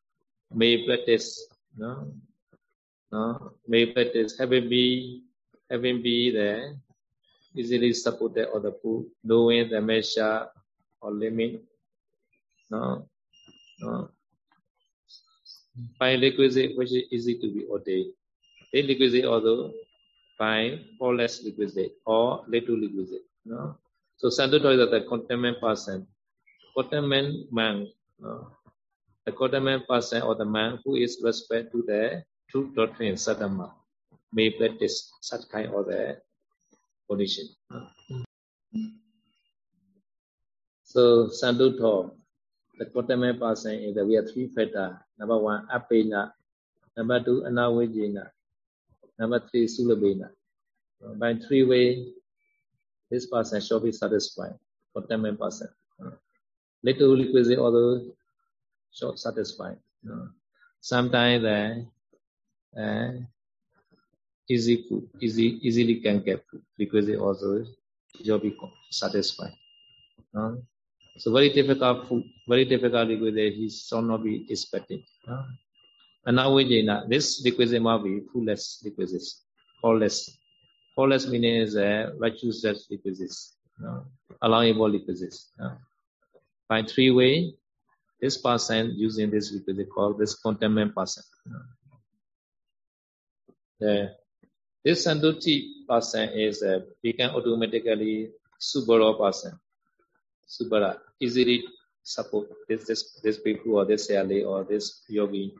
[0.54, 2.12] may practice no
[3.10, 5.22] no may practice having be
[5.70, 6.78] having be there
[7.54, 10.46] easily supported or the food knowing the measure
[11.00, 11.62] or limit
[12.74, 12.82] no
[13.80, 13.92] no
[15.98, 18.12] by requisite which is easy to be ordained.
[18.74, 19.72] A requisite although
[20.38, 23.76] by or less requisite or little requisite no.
[24.16, 26.06] So santo is the contentment person
[26.76, 27.86] contentment man
[28.18, 28.50] no.
[29.26, 33.72] The commandment person or the man who is respect to the true doctrine sadhama
[34.32, 36.20] may practice such kind of the
[37.08, 37.48] condition.
[37.72, 37.88] Ah.
[40.82, 42.12] So Sanduto,
[42.78, 44.94] the commandment person is have three factors.
[45.18, 46.32] Number one, apena.
[46.96, 48.30] Number two, anawejina.
[49.18, 50.30] Number three, sulabena.
[51.16, 52.12] By three way,
[53.10, 54.54] this person shall be satisfied.
[54.94, 55.68] Contentment person.
[56.82, 58.00] Little requisite, although
[58.90, 59.78] so satisfied.
[60.80, 61.86] Sometimes the
[62.76, 63.12] uh,
[64.48, 67.64] easy food, easy easily can get food because also
[68.18, 68.56] you'll be
[68.90, 69.54] satisfied.
[71.16, 72.08] So very difficult
[72.48, 75.00] very difficult he shall not be expected.
[75.28, 75.44] Uh,
[76.26, 78.86] Anawajena, this requisite must be fullest
[79.80, 80.38] faultless.
[80.96, 84.00] Faultless meaning is a virtuous requisites, uh,
[84.40, 85.52] allowable requisites.
[85.60, 85.74] Uh.
[86.68, 87.54] By three way,
[88.20, 91.22] this person using this requisite called this contentment person.
[91.46, 91.58] Uh.
[93.80, 94.14] The,
[94.84, 99.58] this Sanduti person is a become automatically Subara person.
[100.48, 101.64] Subara, easily
[102.02, 105.54] support this this this people or this Sally or this yogi.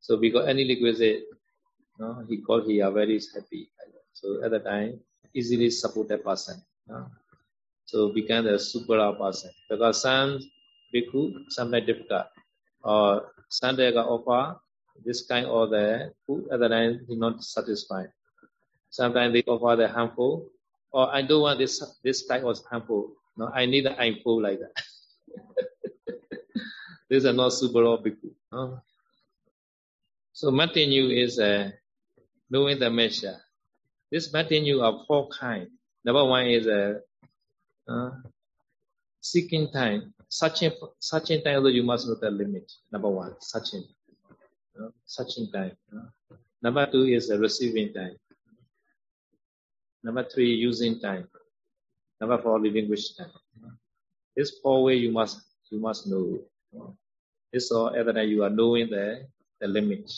[0.00, 0.64] So because any
[1.98, 3.70] no, he called he are very happy.
[4.12, 5.00] So at the time,
[5.34, 6.62] easily support a person.
[6.86, 7.06] No?
[7.86, 9.50] So become the Subara person.
[9.68, 10.38] Because some
[10.94, 12.26] bhikkhu sometimes difficult.
[12.82, 14.58] Or Sunday offer
[15.04, 18.10] this kind or the food at the time he not satisfied.
[18.90, 20.50] Sometimes they offer the harmful,
[20.92, 23.12] or I don't want this this type of harmful.
[23.38, 24.74] No, I need the info like that.
[27.08, 28.34] These are not super bhikkhu.
[28.52, 28.82] No?
[30.32, 31.70] So Matinu is uh,
[32.50, 33.36] knowing the measure.
[34.10, 35.70] This Matinu are four kinds.
[36.04, 37.00] Number one is a
[37.88, 38.10] uh, uh,
[39.20, 40.12] seeking time.
[40.28, 42.70] Searching, searching time, although you must know the limit.
[42.90, 43.84] Number one, searching.
[44.78, 45.72] Uh, searching time.
[46.60, 48.16] Number two is uh, receiving time.
[50.02, 51.28] Number three, using time.
[52.20, 53.30] Number four, living time.
[54.36, 56.40] This four way you must you must know.
[57.52, 59.26] This all than you are knowing the
[59.60, 60.10] the limit.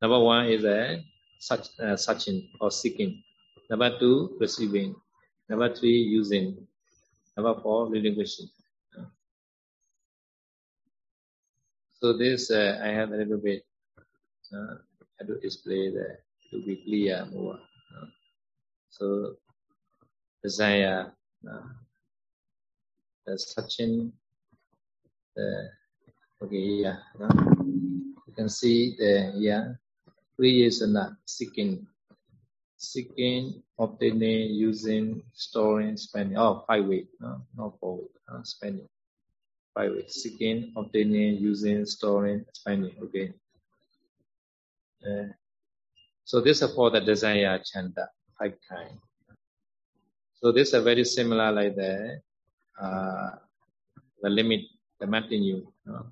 [0.00, 1.04] Number one is a
[1.38, 3.22] such uh, searching or seeking.
[3.70, 4.94] Number two, receiving.
[5.48, 6.66] Number three, using.
[7.36, 8.48] Number four, relinquishing.
[12.00, 13.64] So this uh, I have a little bit
[14.54, 14.74] uh,
[15.20, 16.18] I to display the
[16.50, 17.58] to be clear more.
[18.90, 19.34] So
[20.42, 21.12] desire,
[21.48, 21.68] uh,
[23.26, 24.12] the searching,
[25.34, 25.68] the
[26.42, 27.28] okay, yeah, no?
[28.26, 29.74] you can see the yeah,
[30.88, 31.86] not seeking,
[32.76, 36.38] seeking, obtaining, using, storing, spending.
[36.38, 38.88] Oh, five way, no, not four way, uh, spending.
[39.74, 42.94] Five way, seeking, obtaining, using, storing, spending.
[43.02, 43.32] Okay.
[45.06, 45.32] Uh,
[46.24, 48.98] so this is for the desire chanda five kind.
[50.40, 52.22] So this is very similar like the
[52.80, 53.30] uh,
[54.22, 54.60] the limit,
[55.00, 56.06] the maintenance, you know?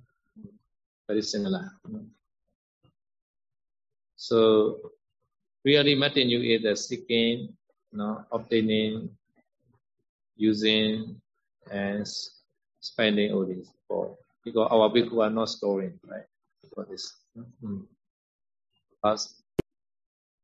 [1.06, 1.70] very similar.
[4.16, 4.90] So
[5.64, 7.54] really maintenance is the seeking,
[7.92, 9.10] you know, obtaining,
[10.36, 11.20] using,
[11.70, 12.06] and
[12.80, 16.26] spending all this for because our people are not storing, right?
[16.74, 17.14] For this.
[17.38, 17.82] Mm-hmm.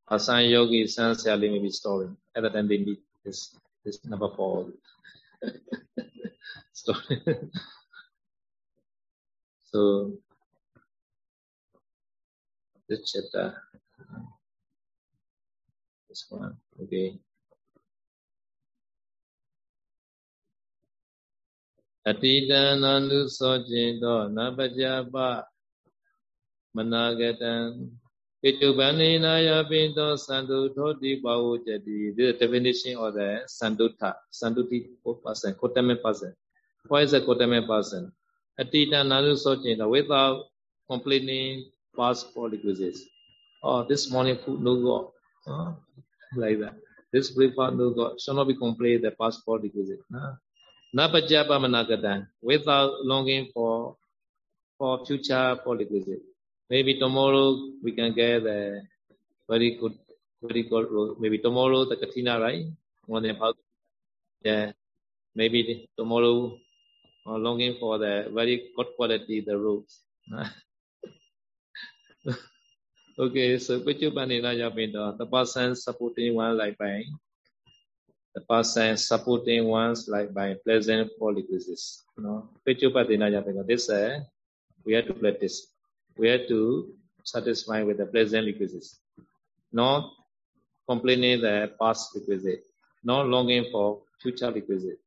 [0.09, 2.17] A sun yogi, sun Sally may be storing.
[2.37, 4.73] At the they need this this never falls.
[6.73, 6.95] so,
[9.73, 10.13] so,
[12.89, 13.55] this chapter,
[16.09, 17.19] this one, okay.
[22.07, 25.47] Atitan andu sojin do nabajaba
[26.75, 27.95] managatan
[28.44, 32.16] တုသောခြင်းသောနပကြပမနာကတံ Pichubanina pinto sandutoti bhavujati.
[32.16, 34.14] This is the definition of the sanduta.
[34.32, 34.90] Sanduti
[35.24, 36.36] person, Kotame person.
[36.88, 38.12] What is a Kotame person?
[38.60, 40.46] Atita nalu sojina without
[40.88, 41.66] complaining
[41.98, 43.02] past prerequisites.
[43.64, 45.06] Oh, this morning food no God.
[45.48, 45.76] Oh,
[46.36, 46.76] like that.
[47.12, 48.22] This breakfast no God.
[48.22, 50.00] Shall not be complained the past prerequisite.
[50.96, 52.28] Napajapa managatan.
[52.42, 53.98] Without longing for
[54.78, 56.22] for future prerequisite.
[56.73, 58.81] Maybe tomorrow we can get a
[59.45, 59.93] very good,
[60.41, 60.89] very good.
[61.21, 62.65] Maybe tomorrow the Katina, right?
[63.05, 63.59] One about,
[64.41, 64.73] yeah.
[65.37, 66.57] Maybe tomorrow,
[67.27, 70.01] uh, longing for the very good quality the roads.
[73.21, 77.05] okay, so Pichupanina Yapinda, the person supporting one like by
[78.35, 82.01] the person supporting one's like by pleasant qualities.
[82.17, 84.21] You know, Pichupanina Yapinda, this uh,
[84.87, 85.72] we have to practice
[86.17, 86.93] we have to
[87.25, 89.01] satisfy with the present requisites,
[89.73, 90.11] not
[90.89, 92.65] complaining the past requisite,
[93.05, 94.99] not longing for future requisite.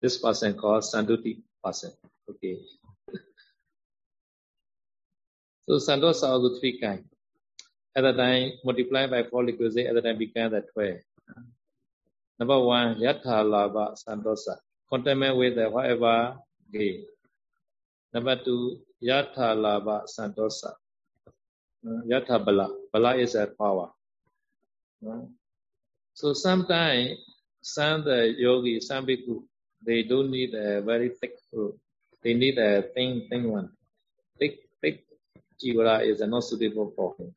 [0.00, 1.92] This person called Sanduti person.
[2.28, 2.58] Okay.
[5.68, 7.04] so Sandosa also three kind.
[7.94, 10.98] At the time, multiply by four requisite, at the time became the twelve.
[12.38, 14.56] Number one, Yatha Lava Sandosa.
[14.90, 16.36] Contentment with the whatever
[16.72, 17.04] gain.
[18.12, 20.74] Number two, Yatha Lava Santosa.
[21.84, 22.68] Yatha Bala.
[22.92, 23.90] Bala is a power.
[26.14, 27.18] So sometimes
[27.60, 29.42] some the yogi, some bhikkhu,
[29.84, 31.78] they don't need a very thick rope.
[32.22, 33.70] They need a thin, thin one.
[34.38, 35.04] Thick, thick
[35.60, 37.34] jivara is not suitable for him.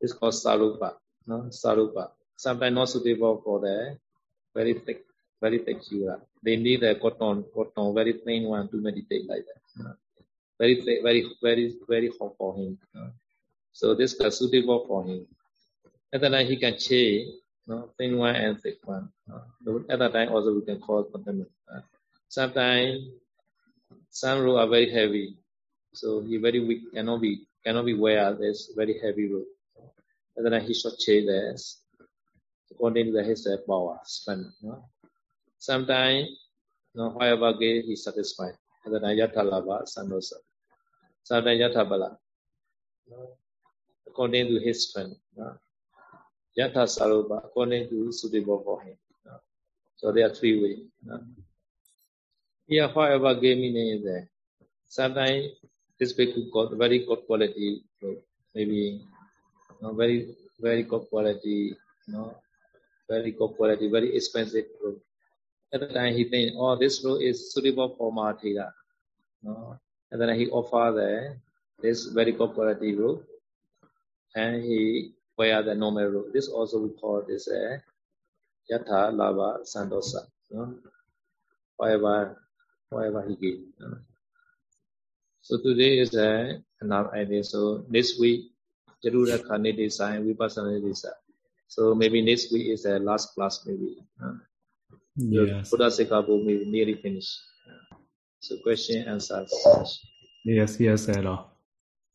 [0.00, 0.94] It's called sarupa.
[1.26, 1.48] No?
[1.50, 2.10] Sarupa.
[2.36, 3.98] Sometimes not suitable for the
[4.54, 5.04] very thick,
[5.40, 6.20] very thick jivara.
[6.42, 9.96] They need a cotton, cotton, very thin one to meditate like that.
[10.58, 12.78] Very, very, very, very hot for him.
[13.72, 15.26] So this is suitable for him.
[16.12, 17.28] At that time he can change
[17.66, 17.90] no?
[17.98, 19.08] thin one and thick one.
[19.88, 21.06] At that time also we can call.
[21.14, 21.80] Uh,
[22.28, 23.04] sometimes
[24.10, 25.36] some rope are very heavy,
[25.92, 29.46] so he very weak, cannot be cannot be wear this very heavy rope.
[30.36, 31.82] And then he should change this
[32.70, 34.54] according to his power, strength.
[34.62, 34.84] No?
[35.58, 36.28] Sometimes,
[36.94, 38.54] no, however he satisfied.
[38.84, 40.34] And then yatha lava sanosa.
[41.28, 42.16] Sometimes yatha bala.
[44.06, 45.20] According to his strength.
[45.36, 45.52] No?
[46.58, 48.96] Yatha sarupa, according to suitable for him.
[49.96, 50.80] So there are three ways.
[51.04, 51.20] No?
[52.66, 54.28] Here, however gay meaning is there.
[54.86, 55.52] Sometimes
[55.98, 57.82] this bhikkhu got very good quality,
[58.54, 59.04] maybe
[59.82, 61.76] know, very very good quality,
[62.06, 62.34] you know,
[63.08, 65.00] very good quality, very expensive road.
[65.74, 68.72] At the time he think, oh, this road is suitable for Mahathira.
[69.42, 69.78] You know?
[70.10, 71.36] And then he offer the
[71.80, 73.24] this very quality road,
[74.34, 76.32] and he wear the normal road.
[76.32, 77.82] This also we call this a
[78.70, 80.26] yatha lava sandosa.
[80.50, 80.74] You know?
[81.76, 82.42] Whatever,
[82.90, 83.60] whatever he gave.
[85.40, 87.44] So today is a another idea.
[87.44, 88.50] So this week
[89.04, 90.96] Jarura Nidhi and Vipassana Nidhi
[91.68, 93.96] So maybe next week is the last class maybe.
[94.22, 94.34] Uh,
[95.16, 95.70] yes.
[95.70, 97.38] Buddha Sekabo maybe nearly finished.
[98.40, 99.52] So question answers.
[100.44, 101.52] Yes, yes, at all.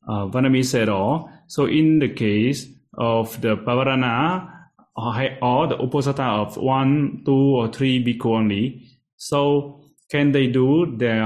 [0.07, 1.29] Uh, Vanami said all.
[1.47, 2.67] So in the case
[2.97, 4.49] of the Pavarana
[4.95, 11.23] or the Uposatha of one, two, or three bhikkhu only, so can they do their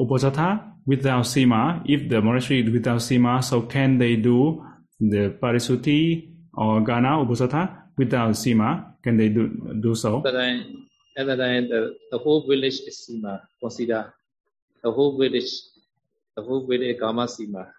[0.00, 4.64] Uposatha without sima, if the monastery is without sima, so can they do
[5.00, 8.94] the parisuti or gana uposatha without sima?
[9.02, 9.48] Can they do
[9.80, 10.18] do so?
[10.18, 10.66] At that
[11.24, 13.40] that time the, the whole village is sima.
[13.60, 14.12] Consider
[14.82, 15.50] the whole village,
[16.36, 17.72] the whole village is kama sima.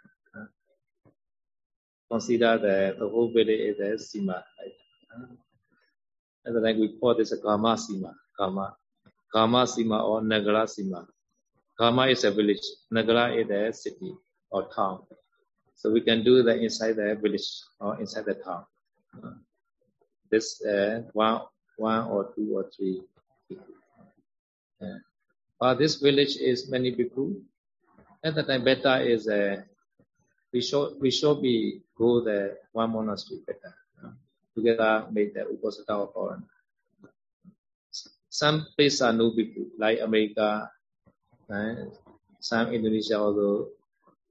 [2.10, 4.42] Consider that the whole village is sima.
[6.46, 8.76] That time we call this a kama sima, kama,
[9.32, 11.06] kama sima or nagara sima.
[11.78, 12.66] Kama is a village.
[12.92, 14.16] Nagara is a city
[14.50, 15.02] or town.
[15.76, 17.48] So we can do that inside the village
[17.80, 18.66] or inside the town.
[20.32, 21.42] This uh, one,
[21.78, 23.04] one or two or three
[23.50, 23.74] people.
[25.60, 27.34] Uh, this village is many people.
[28.24, 29.62] At the time, better is uh,
[30.54, 33.74] we should we should be go the one monastery better.
[34.04, 34.12] Uh,
[34.56, 36.44] together make the Uposatha of foreign.
[38.30, 40.70] Some places are no people like America,
[41.50, 41.92] And
[42.40, 43.70] some Indonesia although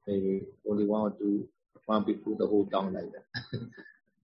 [0.07, 1.49] maybe only one or two
[1.87, 3.27] one people the whole town like that.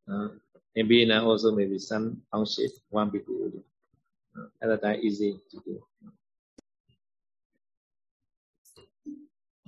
[0.12, 0.28] uh,
[0.74, 3.10] in Vietnam also maybe some township one.
[3.10, 3.58] Uh,
[4.62, 5.82] at that time easy to do.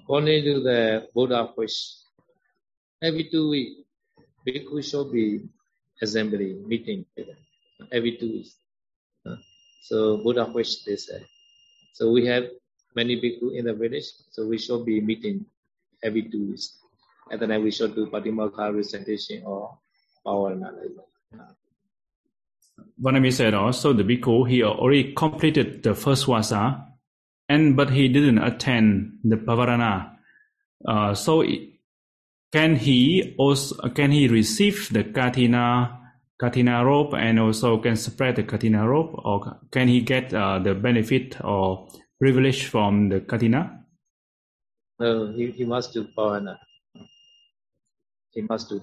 [0.02, 1.96] According to the Buddha wish,
[3.02, 3.80] every two weeks,
[4.46, 5.48] bhikkhu should be
[6.02, 7.06] assembly meeting
[7.90, 8.56] every two weeks.
[9.84, 11.10] So Buddha wish this.
[11.10, 11.20] Uh,
[11.92, 12.44] so we have
[12.96, 15.44] many people in the village, so we should be meeting
[16.02, 16.78] every two weeks.
[17.30, 19.78] And then we should do Patimokha recitation or
[20.24, 20.72] Bhavana.
[23.00, 26.86] Vanami said also the bhikkhu, he already completed the first vasa,
[27.48, 30.16] and but he didn't attend the Pavarana.
[30.86, 31.44] Uh, so
[32.52, 36.00] can he also can he receive the Katina
[36.40, 40.74] Katina rope and also can spread the Katina rope, or can he get uh, the
[40.74, 41.88] benefit or
[42.20, 43.84] privilege from the Katina?
[44.98, 46.56] No, he, he must do bhavana.
[48.30, 48.80] He must do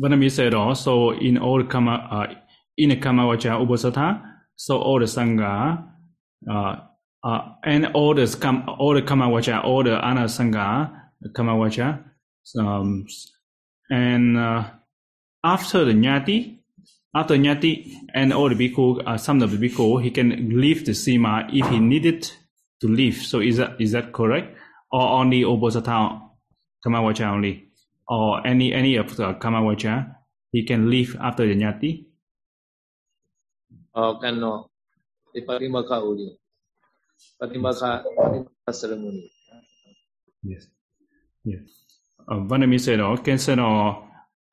[0.00, 0.08] power.
[0.10, 2.34] Vanami said also in all kama uh,
[2.76, 4.22] in a Kamavacha ubosatha,
[4.56, 5.86] so all the Sangha
[6.50, 6.76] uh,
[7.22, 10.90] uh, and all the kam, all the Kamavacha, all the Ana Sangha
[11.32, 12.02] Kamavacha,
[12.58, 13.06] um,
[13.90, 14.64] and uh,
[15.44, 16.58] after the Nyati,
[17.14, 20.92] after Nyati and all the bhikkhu, uh, some of the bhikkhu, he can leave the
[20.92, 22.30] sima if he needed
[22.80, 23.16] to leave.
[23.16, 24.56] So is that is that correct?
[24.92, 26.20] Or only Uposatha
[26.84, 27.68] Kamavacha only?
[28.08, 30.14] Or any any of the Kamavacha,
[30.52, 32.06] he can leave after the Nyati?
[33.94, 34.70] Oh, can no.
[35.32, 36.36] The Patimokha only.
[37.40, 39.30] Patimokha, Patimokha ceremony.
[40.42, 40.66] Yes.
[41.44, 41.60] Yes.
[42.28, 44.04] Uh, Vanami said, oh, can say, oh,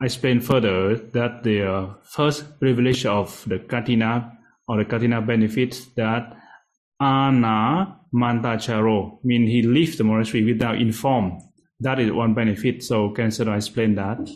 [0.01, 4.37] explain further that the uh, first privilege of the Katina
[4.67, 6.37] or the Katina benefits that
[6.99, 11.39] Ana Mantacharo, mean he leaves the monastery without inform.
[11.81, 12.83] That is one benefit.
[12.83, 14.29] So can Sayadaw explain that?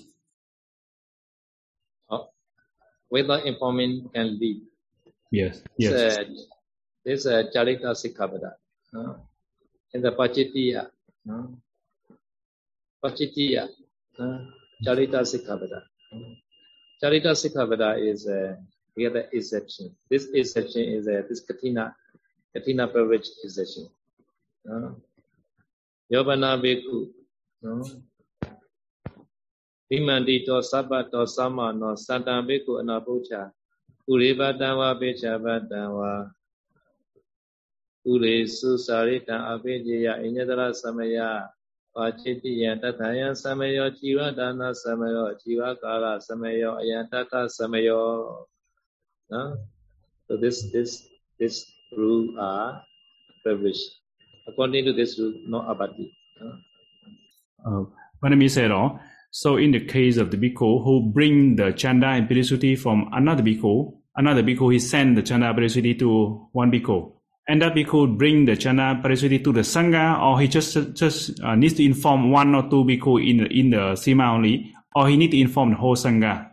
[2.09, 2.29] Oh,
[3.11, 4.63] without informing can leave.
[5.31, 5.61] Yes.
[5.77, 5.93] Yes.
[5.93, 6.23] This, uh,
[7.05, 8.53] this uh, Charita Sikkhapada.
[8.89, 9.13] Uh,
[9.93, 10.89] in the Pachitiya.
[11.29, 11.53] Uh,
[13.03, 13.69] Pachitiya.
[14.17, 14.39] Uh,
[14.83, 15.83] Charita Sikkhapada.
[17.03, 18.55] Charita Sikkhapada is uh,
[19.03, 19.93] have exception.
[20.09, 21.95] This exception is uh, this Katina,
[22.55, 23.87] Katina privilege exception.
[24.67, 24.97] Uh,
[26.11, 27.09] Yobana Bhikkhu.
[27.64, 27.84] Uh,
[29.90, 33.50] Vimanti to Sabba to Sama no Santa Bhikkhu Anapucha.
[34.08, 36.30] Urivatawa Bichabatawa.
[38.06, 41.50] Ure Susarita Abhijaya Inyadara Samaya.
[41.94, 48.08] ပါจิตတိယတထယံသမယောជីဝဒါနသမယောជីဝကာလသမယောအယံတတသမယော
[49.32, 49.42] no
[50.26, 50.90] so this this
[51.40, 51.56] this
[51.98, 52.70] rule are
[53.42, 53.86] privileged
[54.48, 56.06] according to this rule no abati
[56.40, 56.48] no?
[58.23, 58.99] Panami said oh,
[59.31, 63.43] so in the case of the bhikkhu who bring the chanda and pirisuti from another
[63.43, 67.11] bhikkhu another bhikkhu he send the chanda and pirisuti to one bhikkhu
[67.47, 71.55] and that bhikkhu bring the chana parisuddhi to the sangha, or he just just uh,
[71.55, 75.17] needs to inform one or two bhikkhu in the, in the sima only, or he
[75.17, 76.49] need to inform the whole sangha.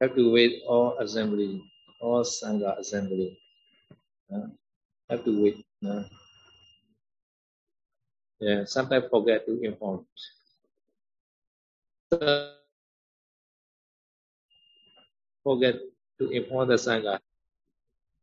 [0.00, 1.62] Have to wait all assembly,
[2.00, 3.38] all sangha assembly.
[4.34, 4.48] Uh,
[5.10, 5.64] have to wait.
[5.86, 6.02] Uh.
[8.40, 10.06] Yeah, sometimes forget to inform.
[12.12, 12.54] So,
[15.42, 15.76] forget
[16.18, 17.18] to inform the sangha.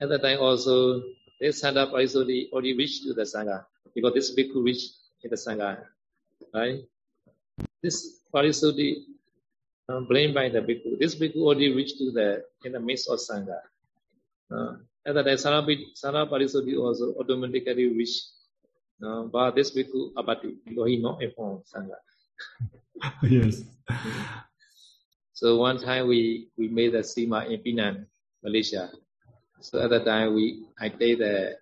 [0.01, 1.03] At the time also
[1.39, 4.93] this Sangha Parisuddhi already reached to the Sangha because this bhikkhu reached
[5.23, 5.85] in the Sangha.
[6.53, 6.81] Right?
[7.81, 9.05] This Parisuddhi
[9.89, 10.97] um, blamed by the bhikkhu.
[10.97, 13.61] This bhikkhu already reached to the in the midst of Sangha.
[14.49, 18.25] Uh, and that Sangha Parisuddhi also automatically reached
[19.03, 20.57] uh, but this bhikkhu abati
[21.01, 21.97] not informed Sangha.
[23.23, 23.63] yes.
[25.33, 28.05] So one time we, we made a sima in Penang,
[28.43, 28.91] Malaysia.
[29.61, 31.57] So at that time, we I take the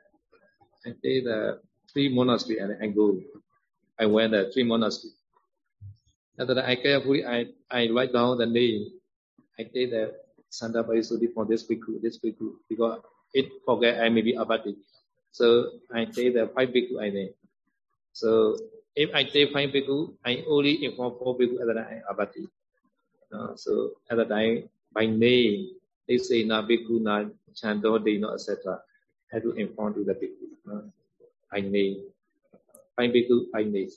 [0.85, 1.59] I take the
[1.91, 3.19] three monastery and I go.
[3.99, 5.13] I went the three monastery.
[6.39, 8.87] After that, I carefully I I write down the name.
[9.59, 10.15] I take the
[10.49, 12.99] Santa Parisuddhi for this bhikkhu, this bhikkhu, because
[13.33, 14.75] it forget I may be abati.
[15.31, 17.33] So I take the five bhikkhu I name.
[18.13, 18.57] So
[18.95, 22.47] if I take five bhikkhu, I only inform four bhikkhu at the time abati.
[23.31, 25.69] Uh, so at the time by name,
[26.07, 27.25] they say na bhikkhu na
[27.55, 28.79] Chando, Dino, etc.
[29.31, 30.47] Had to inform to the bhikkhu.
[30.69, 30.81] Uh,
[31.51, 32.03] I name.
[32.95, 33.89] Find bhikkhu, I name.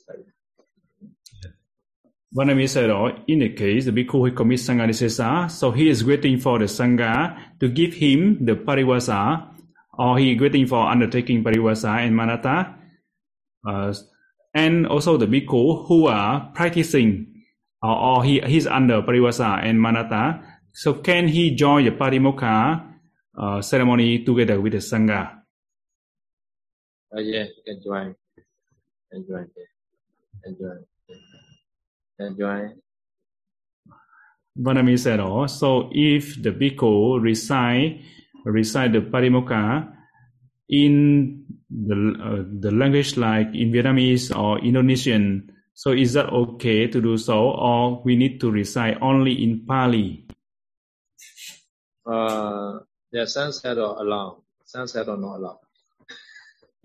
[2.34, 6.38] Vanami said, oh, in the case, the bhikkhu who commits Sangha so he is waiting
[6.38, 9.51] for the Sangha to give him the parivasa,
[10.02, 12.74] or he is waiting for undertaking parivasa and manata,
[13.68, 13.94] uh,
[14.54, 17.10] and also the bhikkhu who are practicing,
[17.82, 20.42] or, or he he's under parivasa and manata.
[20.72, 22.92] So can he join the parimokha
[23.36, 25.42] uh, ceremony together with the Sangha.
[27.14, 28.14] Oh, yeah, enjoy.
[29.12, 29.44] Enjoy.
[30.44, 30.76] Enjoy.
[32.18, 32.68] Enjoy.
[34.58, 38.00] Vanami said, oh, so if the bhikkhu recite,
[38.44, 39.92] recite the Parimokha
[40.68, 47.00] in the, uh, the language like in Vietnamese or Indonesian, so is that okay to
[47.00, 50.26] do so, or we need to recite only in Pali?
[52.04, 52.80] Uh,
[53.10, 54.42] yeah, sunset or alarm.
[54.64, 55.56] Sunset or not alarm.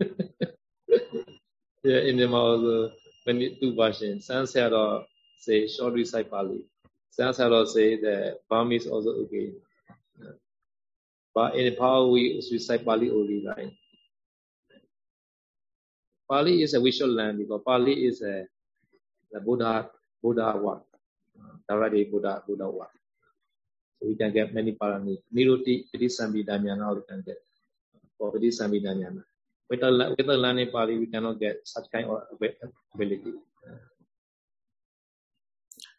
[1.84, 2.92] yeah, in the also
[3.24, 5.04] when you do version, sunset or
[5.38, 6.64] say short recite Pali.
[7.10, 9.52] Sunset or say the Burmese also okay.
[11.38, 13.70] But in the power we recite Pali only, right?
[16.28, 18.42] Pali is a visual land because Pali is a
[19.30, 19.88] the Buddha
[20.20, 20.82] Buddha word.
[21.68, 22.90] Directly Buddha Buddha word.
[24.02, 25.18] So we can get many parami.
[25.32, 27.38] Niruti, Pidisambhidanyana, we can get
[28.18, 29.22] for Pidisambhidanyana.
[29.70, 32.22] Without, without learning Pali, we cannot get such kind of
[32.92, 33.34] ability.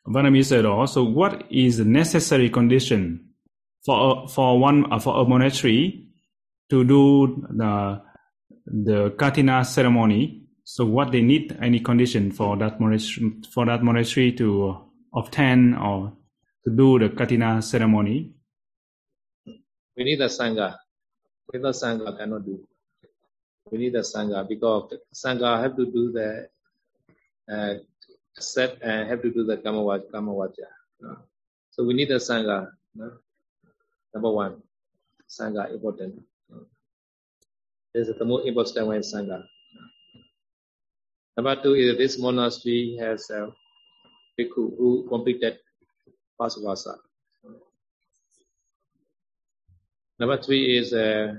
[0.05, 3.28] Vanami said also, what is the necessary condition
[3.85, 6.07] for for one uh, for a monastery
[6.69, 8.01] to do the
[8.65, 10.45] the Katina ceremony?
[10.63, 14.77] So what they need any condition for that monastery for that monastery to
[15.15, 16.13] obtain or
[16.65, 18.33] to do the Katina ceremony?
[19.97, 20.75] We need a Sangha.
[21.51, 22.59] Without Sangha, cannot do.
[23.71, 26.47] We need a Sangha because Sangha have to do the
[27.51, 27.75] uh,
[28.37, 30.09] set and have to do the Kamavaja.
[30.11, 30.67] Kamavaja.
[31.71, 32.69] So we need a sangha.
[32.95, 33.11] No?
[34.13, 34.61] Number one,
[35.29, 36.21] sangha important.
[37.93, 39.43] This is the most important one, sangha.
[41.37, 43.47] Number two is this monastery has a
[44.37, 45.59] bhikkhu who completed
[46.39, 46.97] Pasvasa.
[50.19, 51.35] Number three is uh,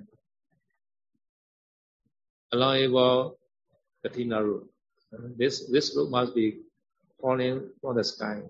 [2.52, 3.36] allowable
[4.02, 4.70] Katina root.
[5.36, 6.62] This this root must be
[7.20, 8.40] falling from the sky,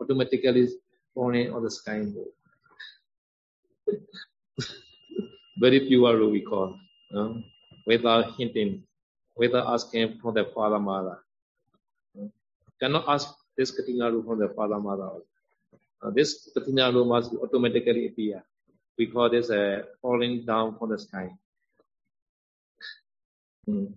[0.00, 0.68] automatically
[1.14, 2.04] falling on the sky.
[5.58, 6.78] Very pure root we call,
[7.86, 8.82] without hinting,
[9.36, 11.18] without asking from the father mother.
[12.80, 15.10] Cannot ask this Katina from the father mother.
[16.02, 18.42] Uh, this Katina must automatically appear.
[18.98, 21.30] We call this uh, falling down from the sky.
[23.66, 23.94] Mm.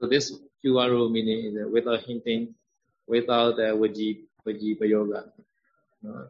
[0.00, 2.56] So this QRO meaning is without hinting,
[3.06, 5.30] without the Vaji, Vaji Yoga.
[6.02, 6.24] Uh,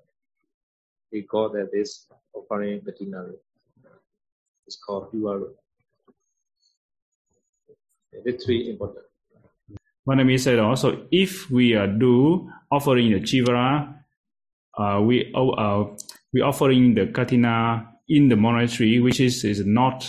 [1.13, 3.35] we call that this offering veterinary.
[4.67, 5.49] It's called QRO.
[8.25, 9.05] The three important.
[10.09, 13.95] Manami said also, if we uh, do offering the chivara,
[14.79, 15.85] uh, we uh,
[16.33, 20.09] we offering the katina in the monastery, which is, is not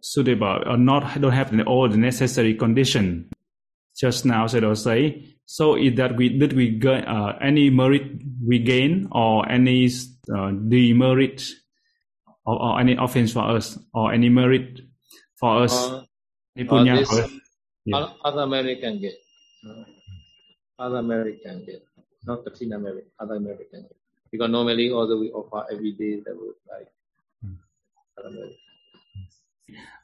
[0.00, 3.28] suitable or not don't have all the necessary condition.
[3.96, 5.24] Just now, said or say.
[5.46, 8.02] So is that we did we get uh, any merit
[8.46, 9.90] we gain or any
[10.32, 11.42] uh, demerit
[12.46, 14.80] or, or, any offense for us or any merit
[15.38, 15.74] for us?
[15.74, 16.04] Uh,
[16.56, 17.30] punya uh, for us?
[17.84, 18.06] Yeah.
[18.24, 19.14] Other American get.
[19.66, 19.84] Uh,
[20.78, 21.82] other American get.
[22.26, 23.96] Not Latin American, other American get.
[24.30, 26.88] Because normally although we offer every day that would like
[27.42, 27.58] hmm.
[28.18, 28.66] other American.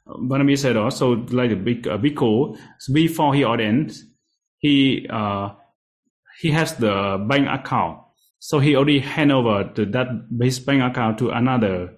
[0.05, 2.57] Barnabas said also like a big a bhikkhu
[2.91, 3.95] before he ordained,
[4.57, 5.51] he uh,
[6.39, 8.02] he has the bank account,
[8.43, 10.09] so he already hand over to that
[10.41, 11.93] his bank account to another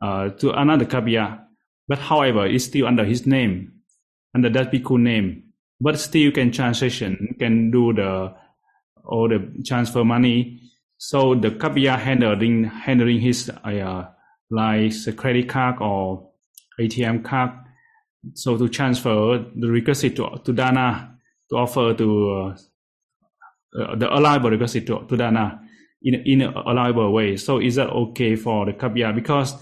[0.00, 1.40] uh, to another kappiya,
[1.88, 3.72] but however it's still under his name,
[4.36, 5.42] under that bhikkhu name,
[5.80, 8.32] but still you can transaction can do the
[9.04, 10.60] all the transfer money.
[10.98, 14.06] So the kappiya handling handling his uh,
[14.52, 16.30] like credit card or
[16.78, 17.50] ATM card.
[18.34, 21.18] So to transfer the requisite to, to Dana
[21.50, 22.56] to offer to uh,
[23.78, 25.60] uh, the allowable requisite to, to Dana
[26.02, 27.36] in in a allowable way.
[27.36, 29.14] So is that okay for the Kappiya?
[29.14, 29.54] Because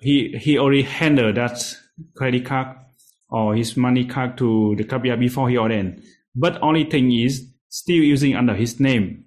[0.00, 1.58] he he already handled that
[2.16, 2.76] credit card
[3.28, 6.02] or his money card to the Kappiya before he ordained.
[6.34, 9.24] But only thing is still using under his name.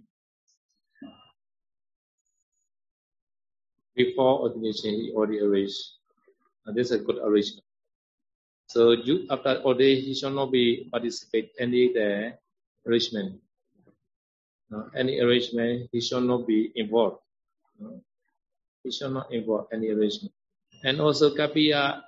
[3.95, 5.95] Before ordination, he already arranged
[6.73, 7.63] this is a good arrangement.
[8.67, 12.33] So you after all he shall not be participate any the
[12.87, 13.41] arrangement.
[14.69, 17.21] No, any arrangement he shall not be involved.
[17.79, 18.01] No,
[18.83, 20.33] he shall not involve any arrangement.
[20.83, 22.01] And also Kapiya,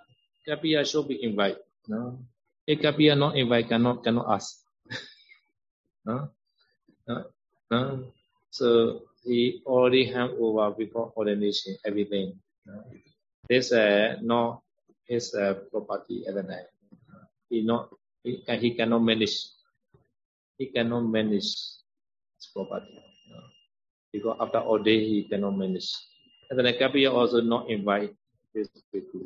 [0.48, 1.62] Kappiya should be invited.
[1.88, 2.18] No,
[2.66, 4.64] if Kappiya not invite cannot cannot ask.
[8.58, 12.40] So he already hand over before ordination everything.
[12.66, 12.82] No?
[13.46, 14.66] This uh, not
[15.06, 16.66] his uh, property at the time.
[17.50, 17.94] He not
[18.24, 19.54] he, he cannot manage.
[20.58, 21.77] He cannot manage
[24.14, 25.94] because after all day he cannot manage.
[26.50, 28.16] And then the Kappiya also not invite
[28.54, 29.22] this people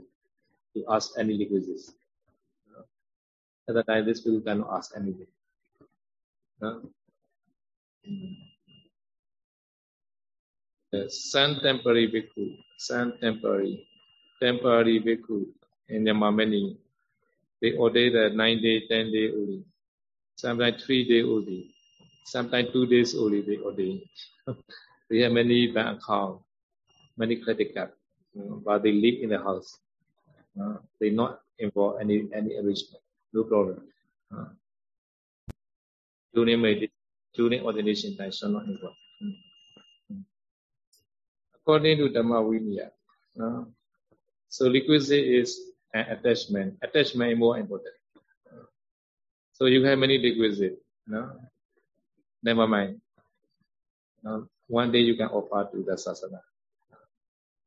[0.75, 1.93] to ask any requisites.
[3.69, 5.27] At the time, this people cannot ask anything.
[6.61, 6.81] No?
[10.91, 13.87] The sun temporary bhikkhu, sun temporary
[14.41, 15.45] temporary bhikkhu
[15.89, 16.77] in the many.
[17.61, 19.63] They ordain the nine day, ten day only.
[20.35, 21.73] Sometimes three day only.
[22.23, 24.01] Sometimes two days only they ordain.
[25.09, 26.41] they have many bank account,
[27.17, 27.91] many credit card,
[28.35, 29.79] know, but they live in the house.
[30.59, 33.03] Uh, they not involve any any arrangement.
[33.33, 33.83] No problem.
[34.31, 34.51] Uh,
[36.33, 36.95] during meditation,
[37.35, 38.95] during ordination time, shall not involve.
[39.23, 40.23] Mm.
[41.55, 42.91] According to Dhamma Vinaya,
[43.39, 43.63] uh,
[44.47, 46.77] so requisite is an attachment.
[46.81, 47.95] Attachment is more important.
[49.53, 50.81] So you have many requisite.
[51.07, 51.37] No?
[52.43, 53.01] Never mind.
[54.23, 54.47] No?
[54.67, 56.41] One day you can offer to the sasana.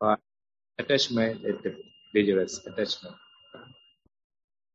[0.00, 0.20] But
[0.78, 1.56] attachment is
[2.14, 2.64] dangerous.
[2.66, 3.14] Attachment.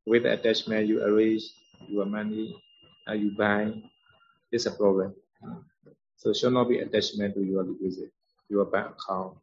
[0.06, 1.44] With attachment, you arrange
[1.88, 2.56] your money,
[3.08, 3.74] uh, you buy.
[4.52, 5.14] It's a problem.
[6.18, 8.12] So should not be attachment to your requisite,
[8.50, 9.38] your bank account.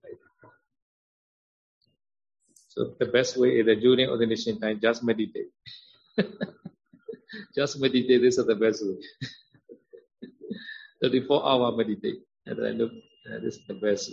[2.68, 5.48] So the best way is that during ordination time, just meditate.
[7.57, 8.20] just meditate.
[8.20, 8.96] This is the best way.
[11.07, 12.20] 34 hour meditate.
[12.46, 12.90] And I look,
[13.30, 14.11] uh, this is the best.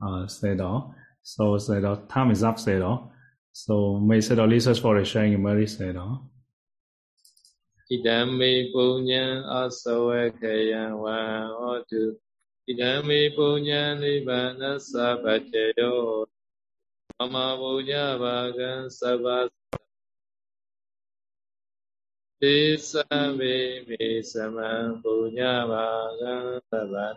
[0.00, 0.94] uh, say đó.
[1.22, 1.96] So say đó.
[2.08, 3.10] Time is up say đó.
[3.52, 6.20] So may say đó research for a sharing Mary say đó.
[7.90, 12.16] Idami punya asawa kaya wa otu.
[12.68, 16.24] Idami punya nibbana sabbateyo.
[17.20, 19.63] Mama punya bagan sabbateyo.
[22.44, 23.04] Thế sa
[23.38, 25.86] về về sa mang bồ nha bà
[26.20, 27.14] ga ta bà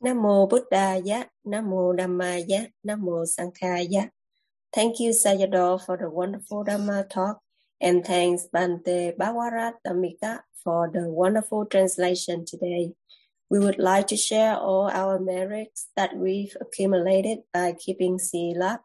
[0.00, 4.08] Nam mô Buddha ya, Nam mô Dhamma ya, Nam mô Sangha ya.
[4.72, 7.38] Thank you Sayadaw for the wonderful Dhamma talk
[7.80, 12.92] and thanks Bante Bhagwaratamika for the wonderful translation today.
[13.54, 18.80] We would like to share all our merits that we've accumulated by keeping Sila,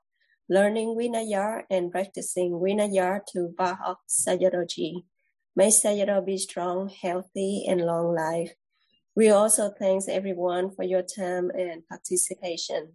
[0.47, 4.69] learning Vinaya, and practicing Vinaya to Bahak Sayadaw
[5.55, 8.53] May Sayadaw be strong, healthy, and long life.
[9.15, 12.93] We also thanks everyone for your time and participation.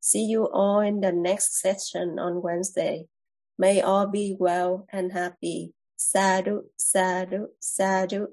[0.00, 3.06] See you all in the next session on Wednesday.
[3.56, 5.72] May all be well and happy.
[5.96, 8.26] Sadhu, sadhu, sadhu.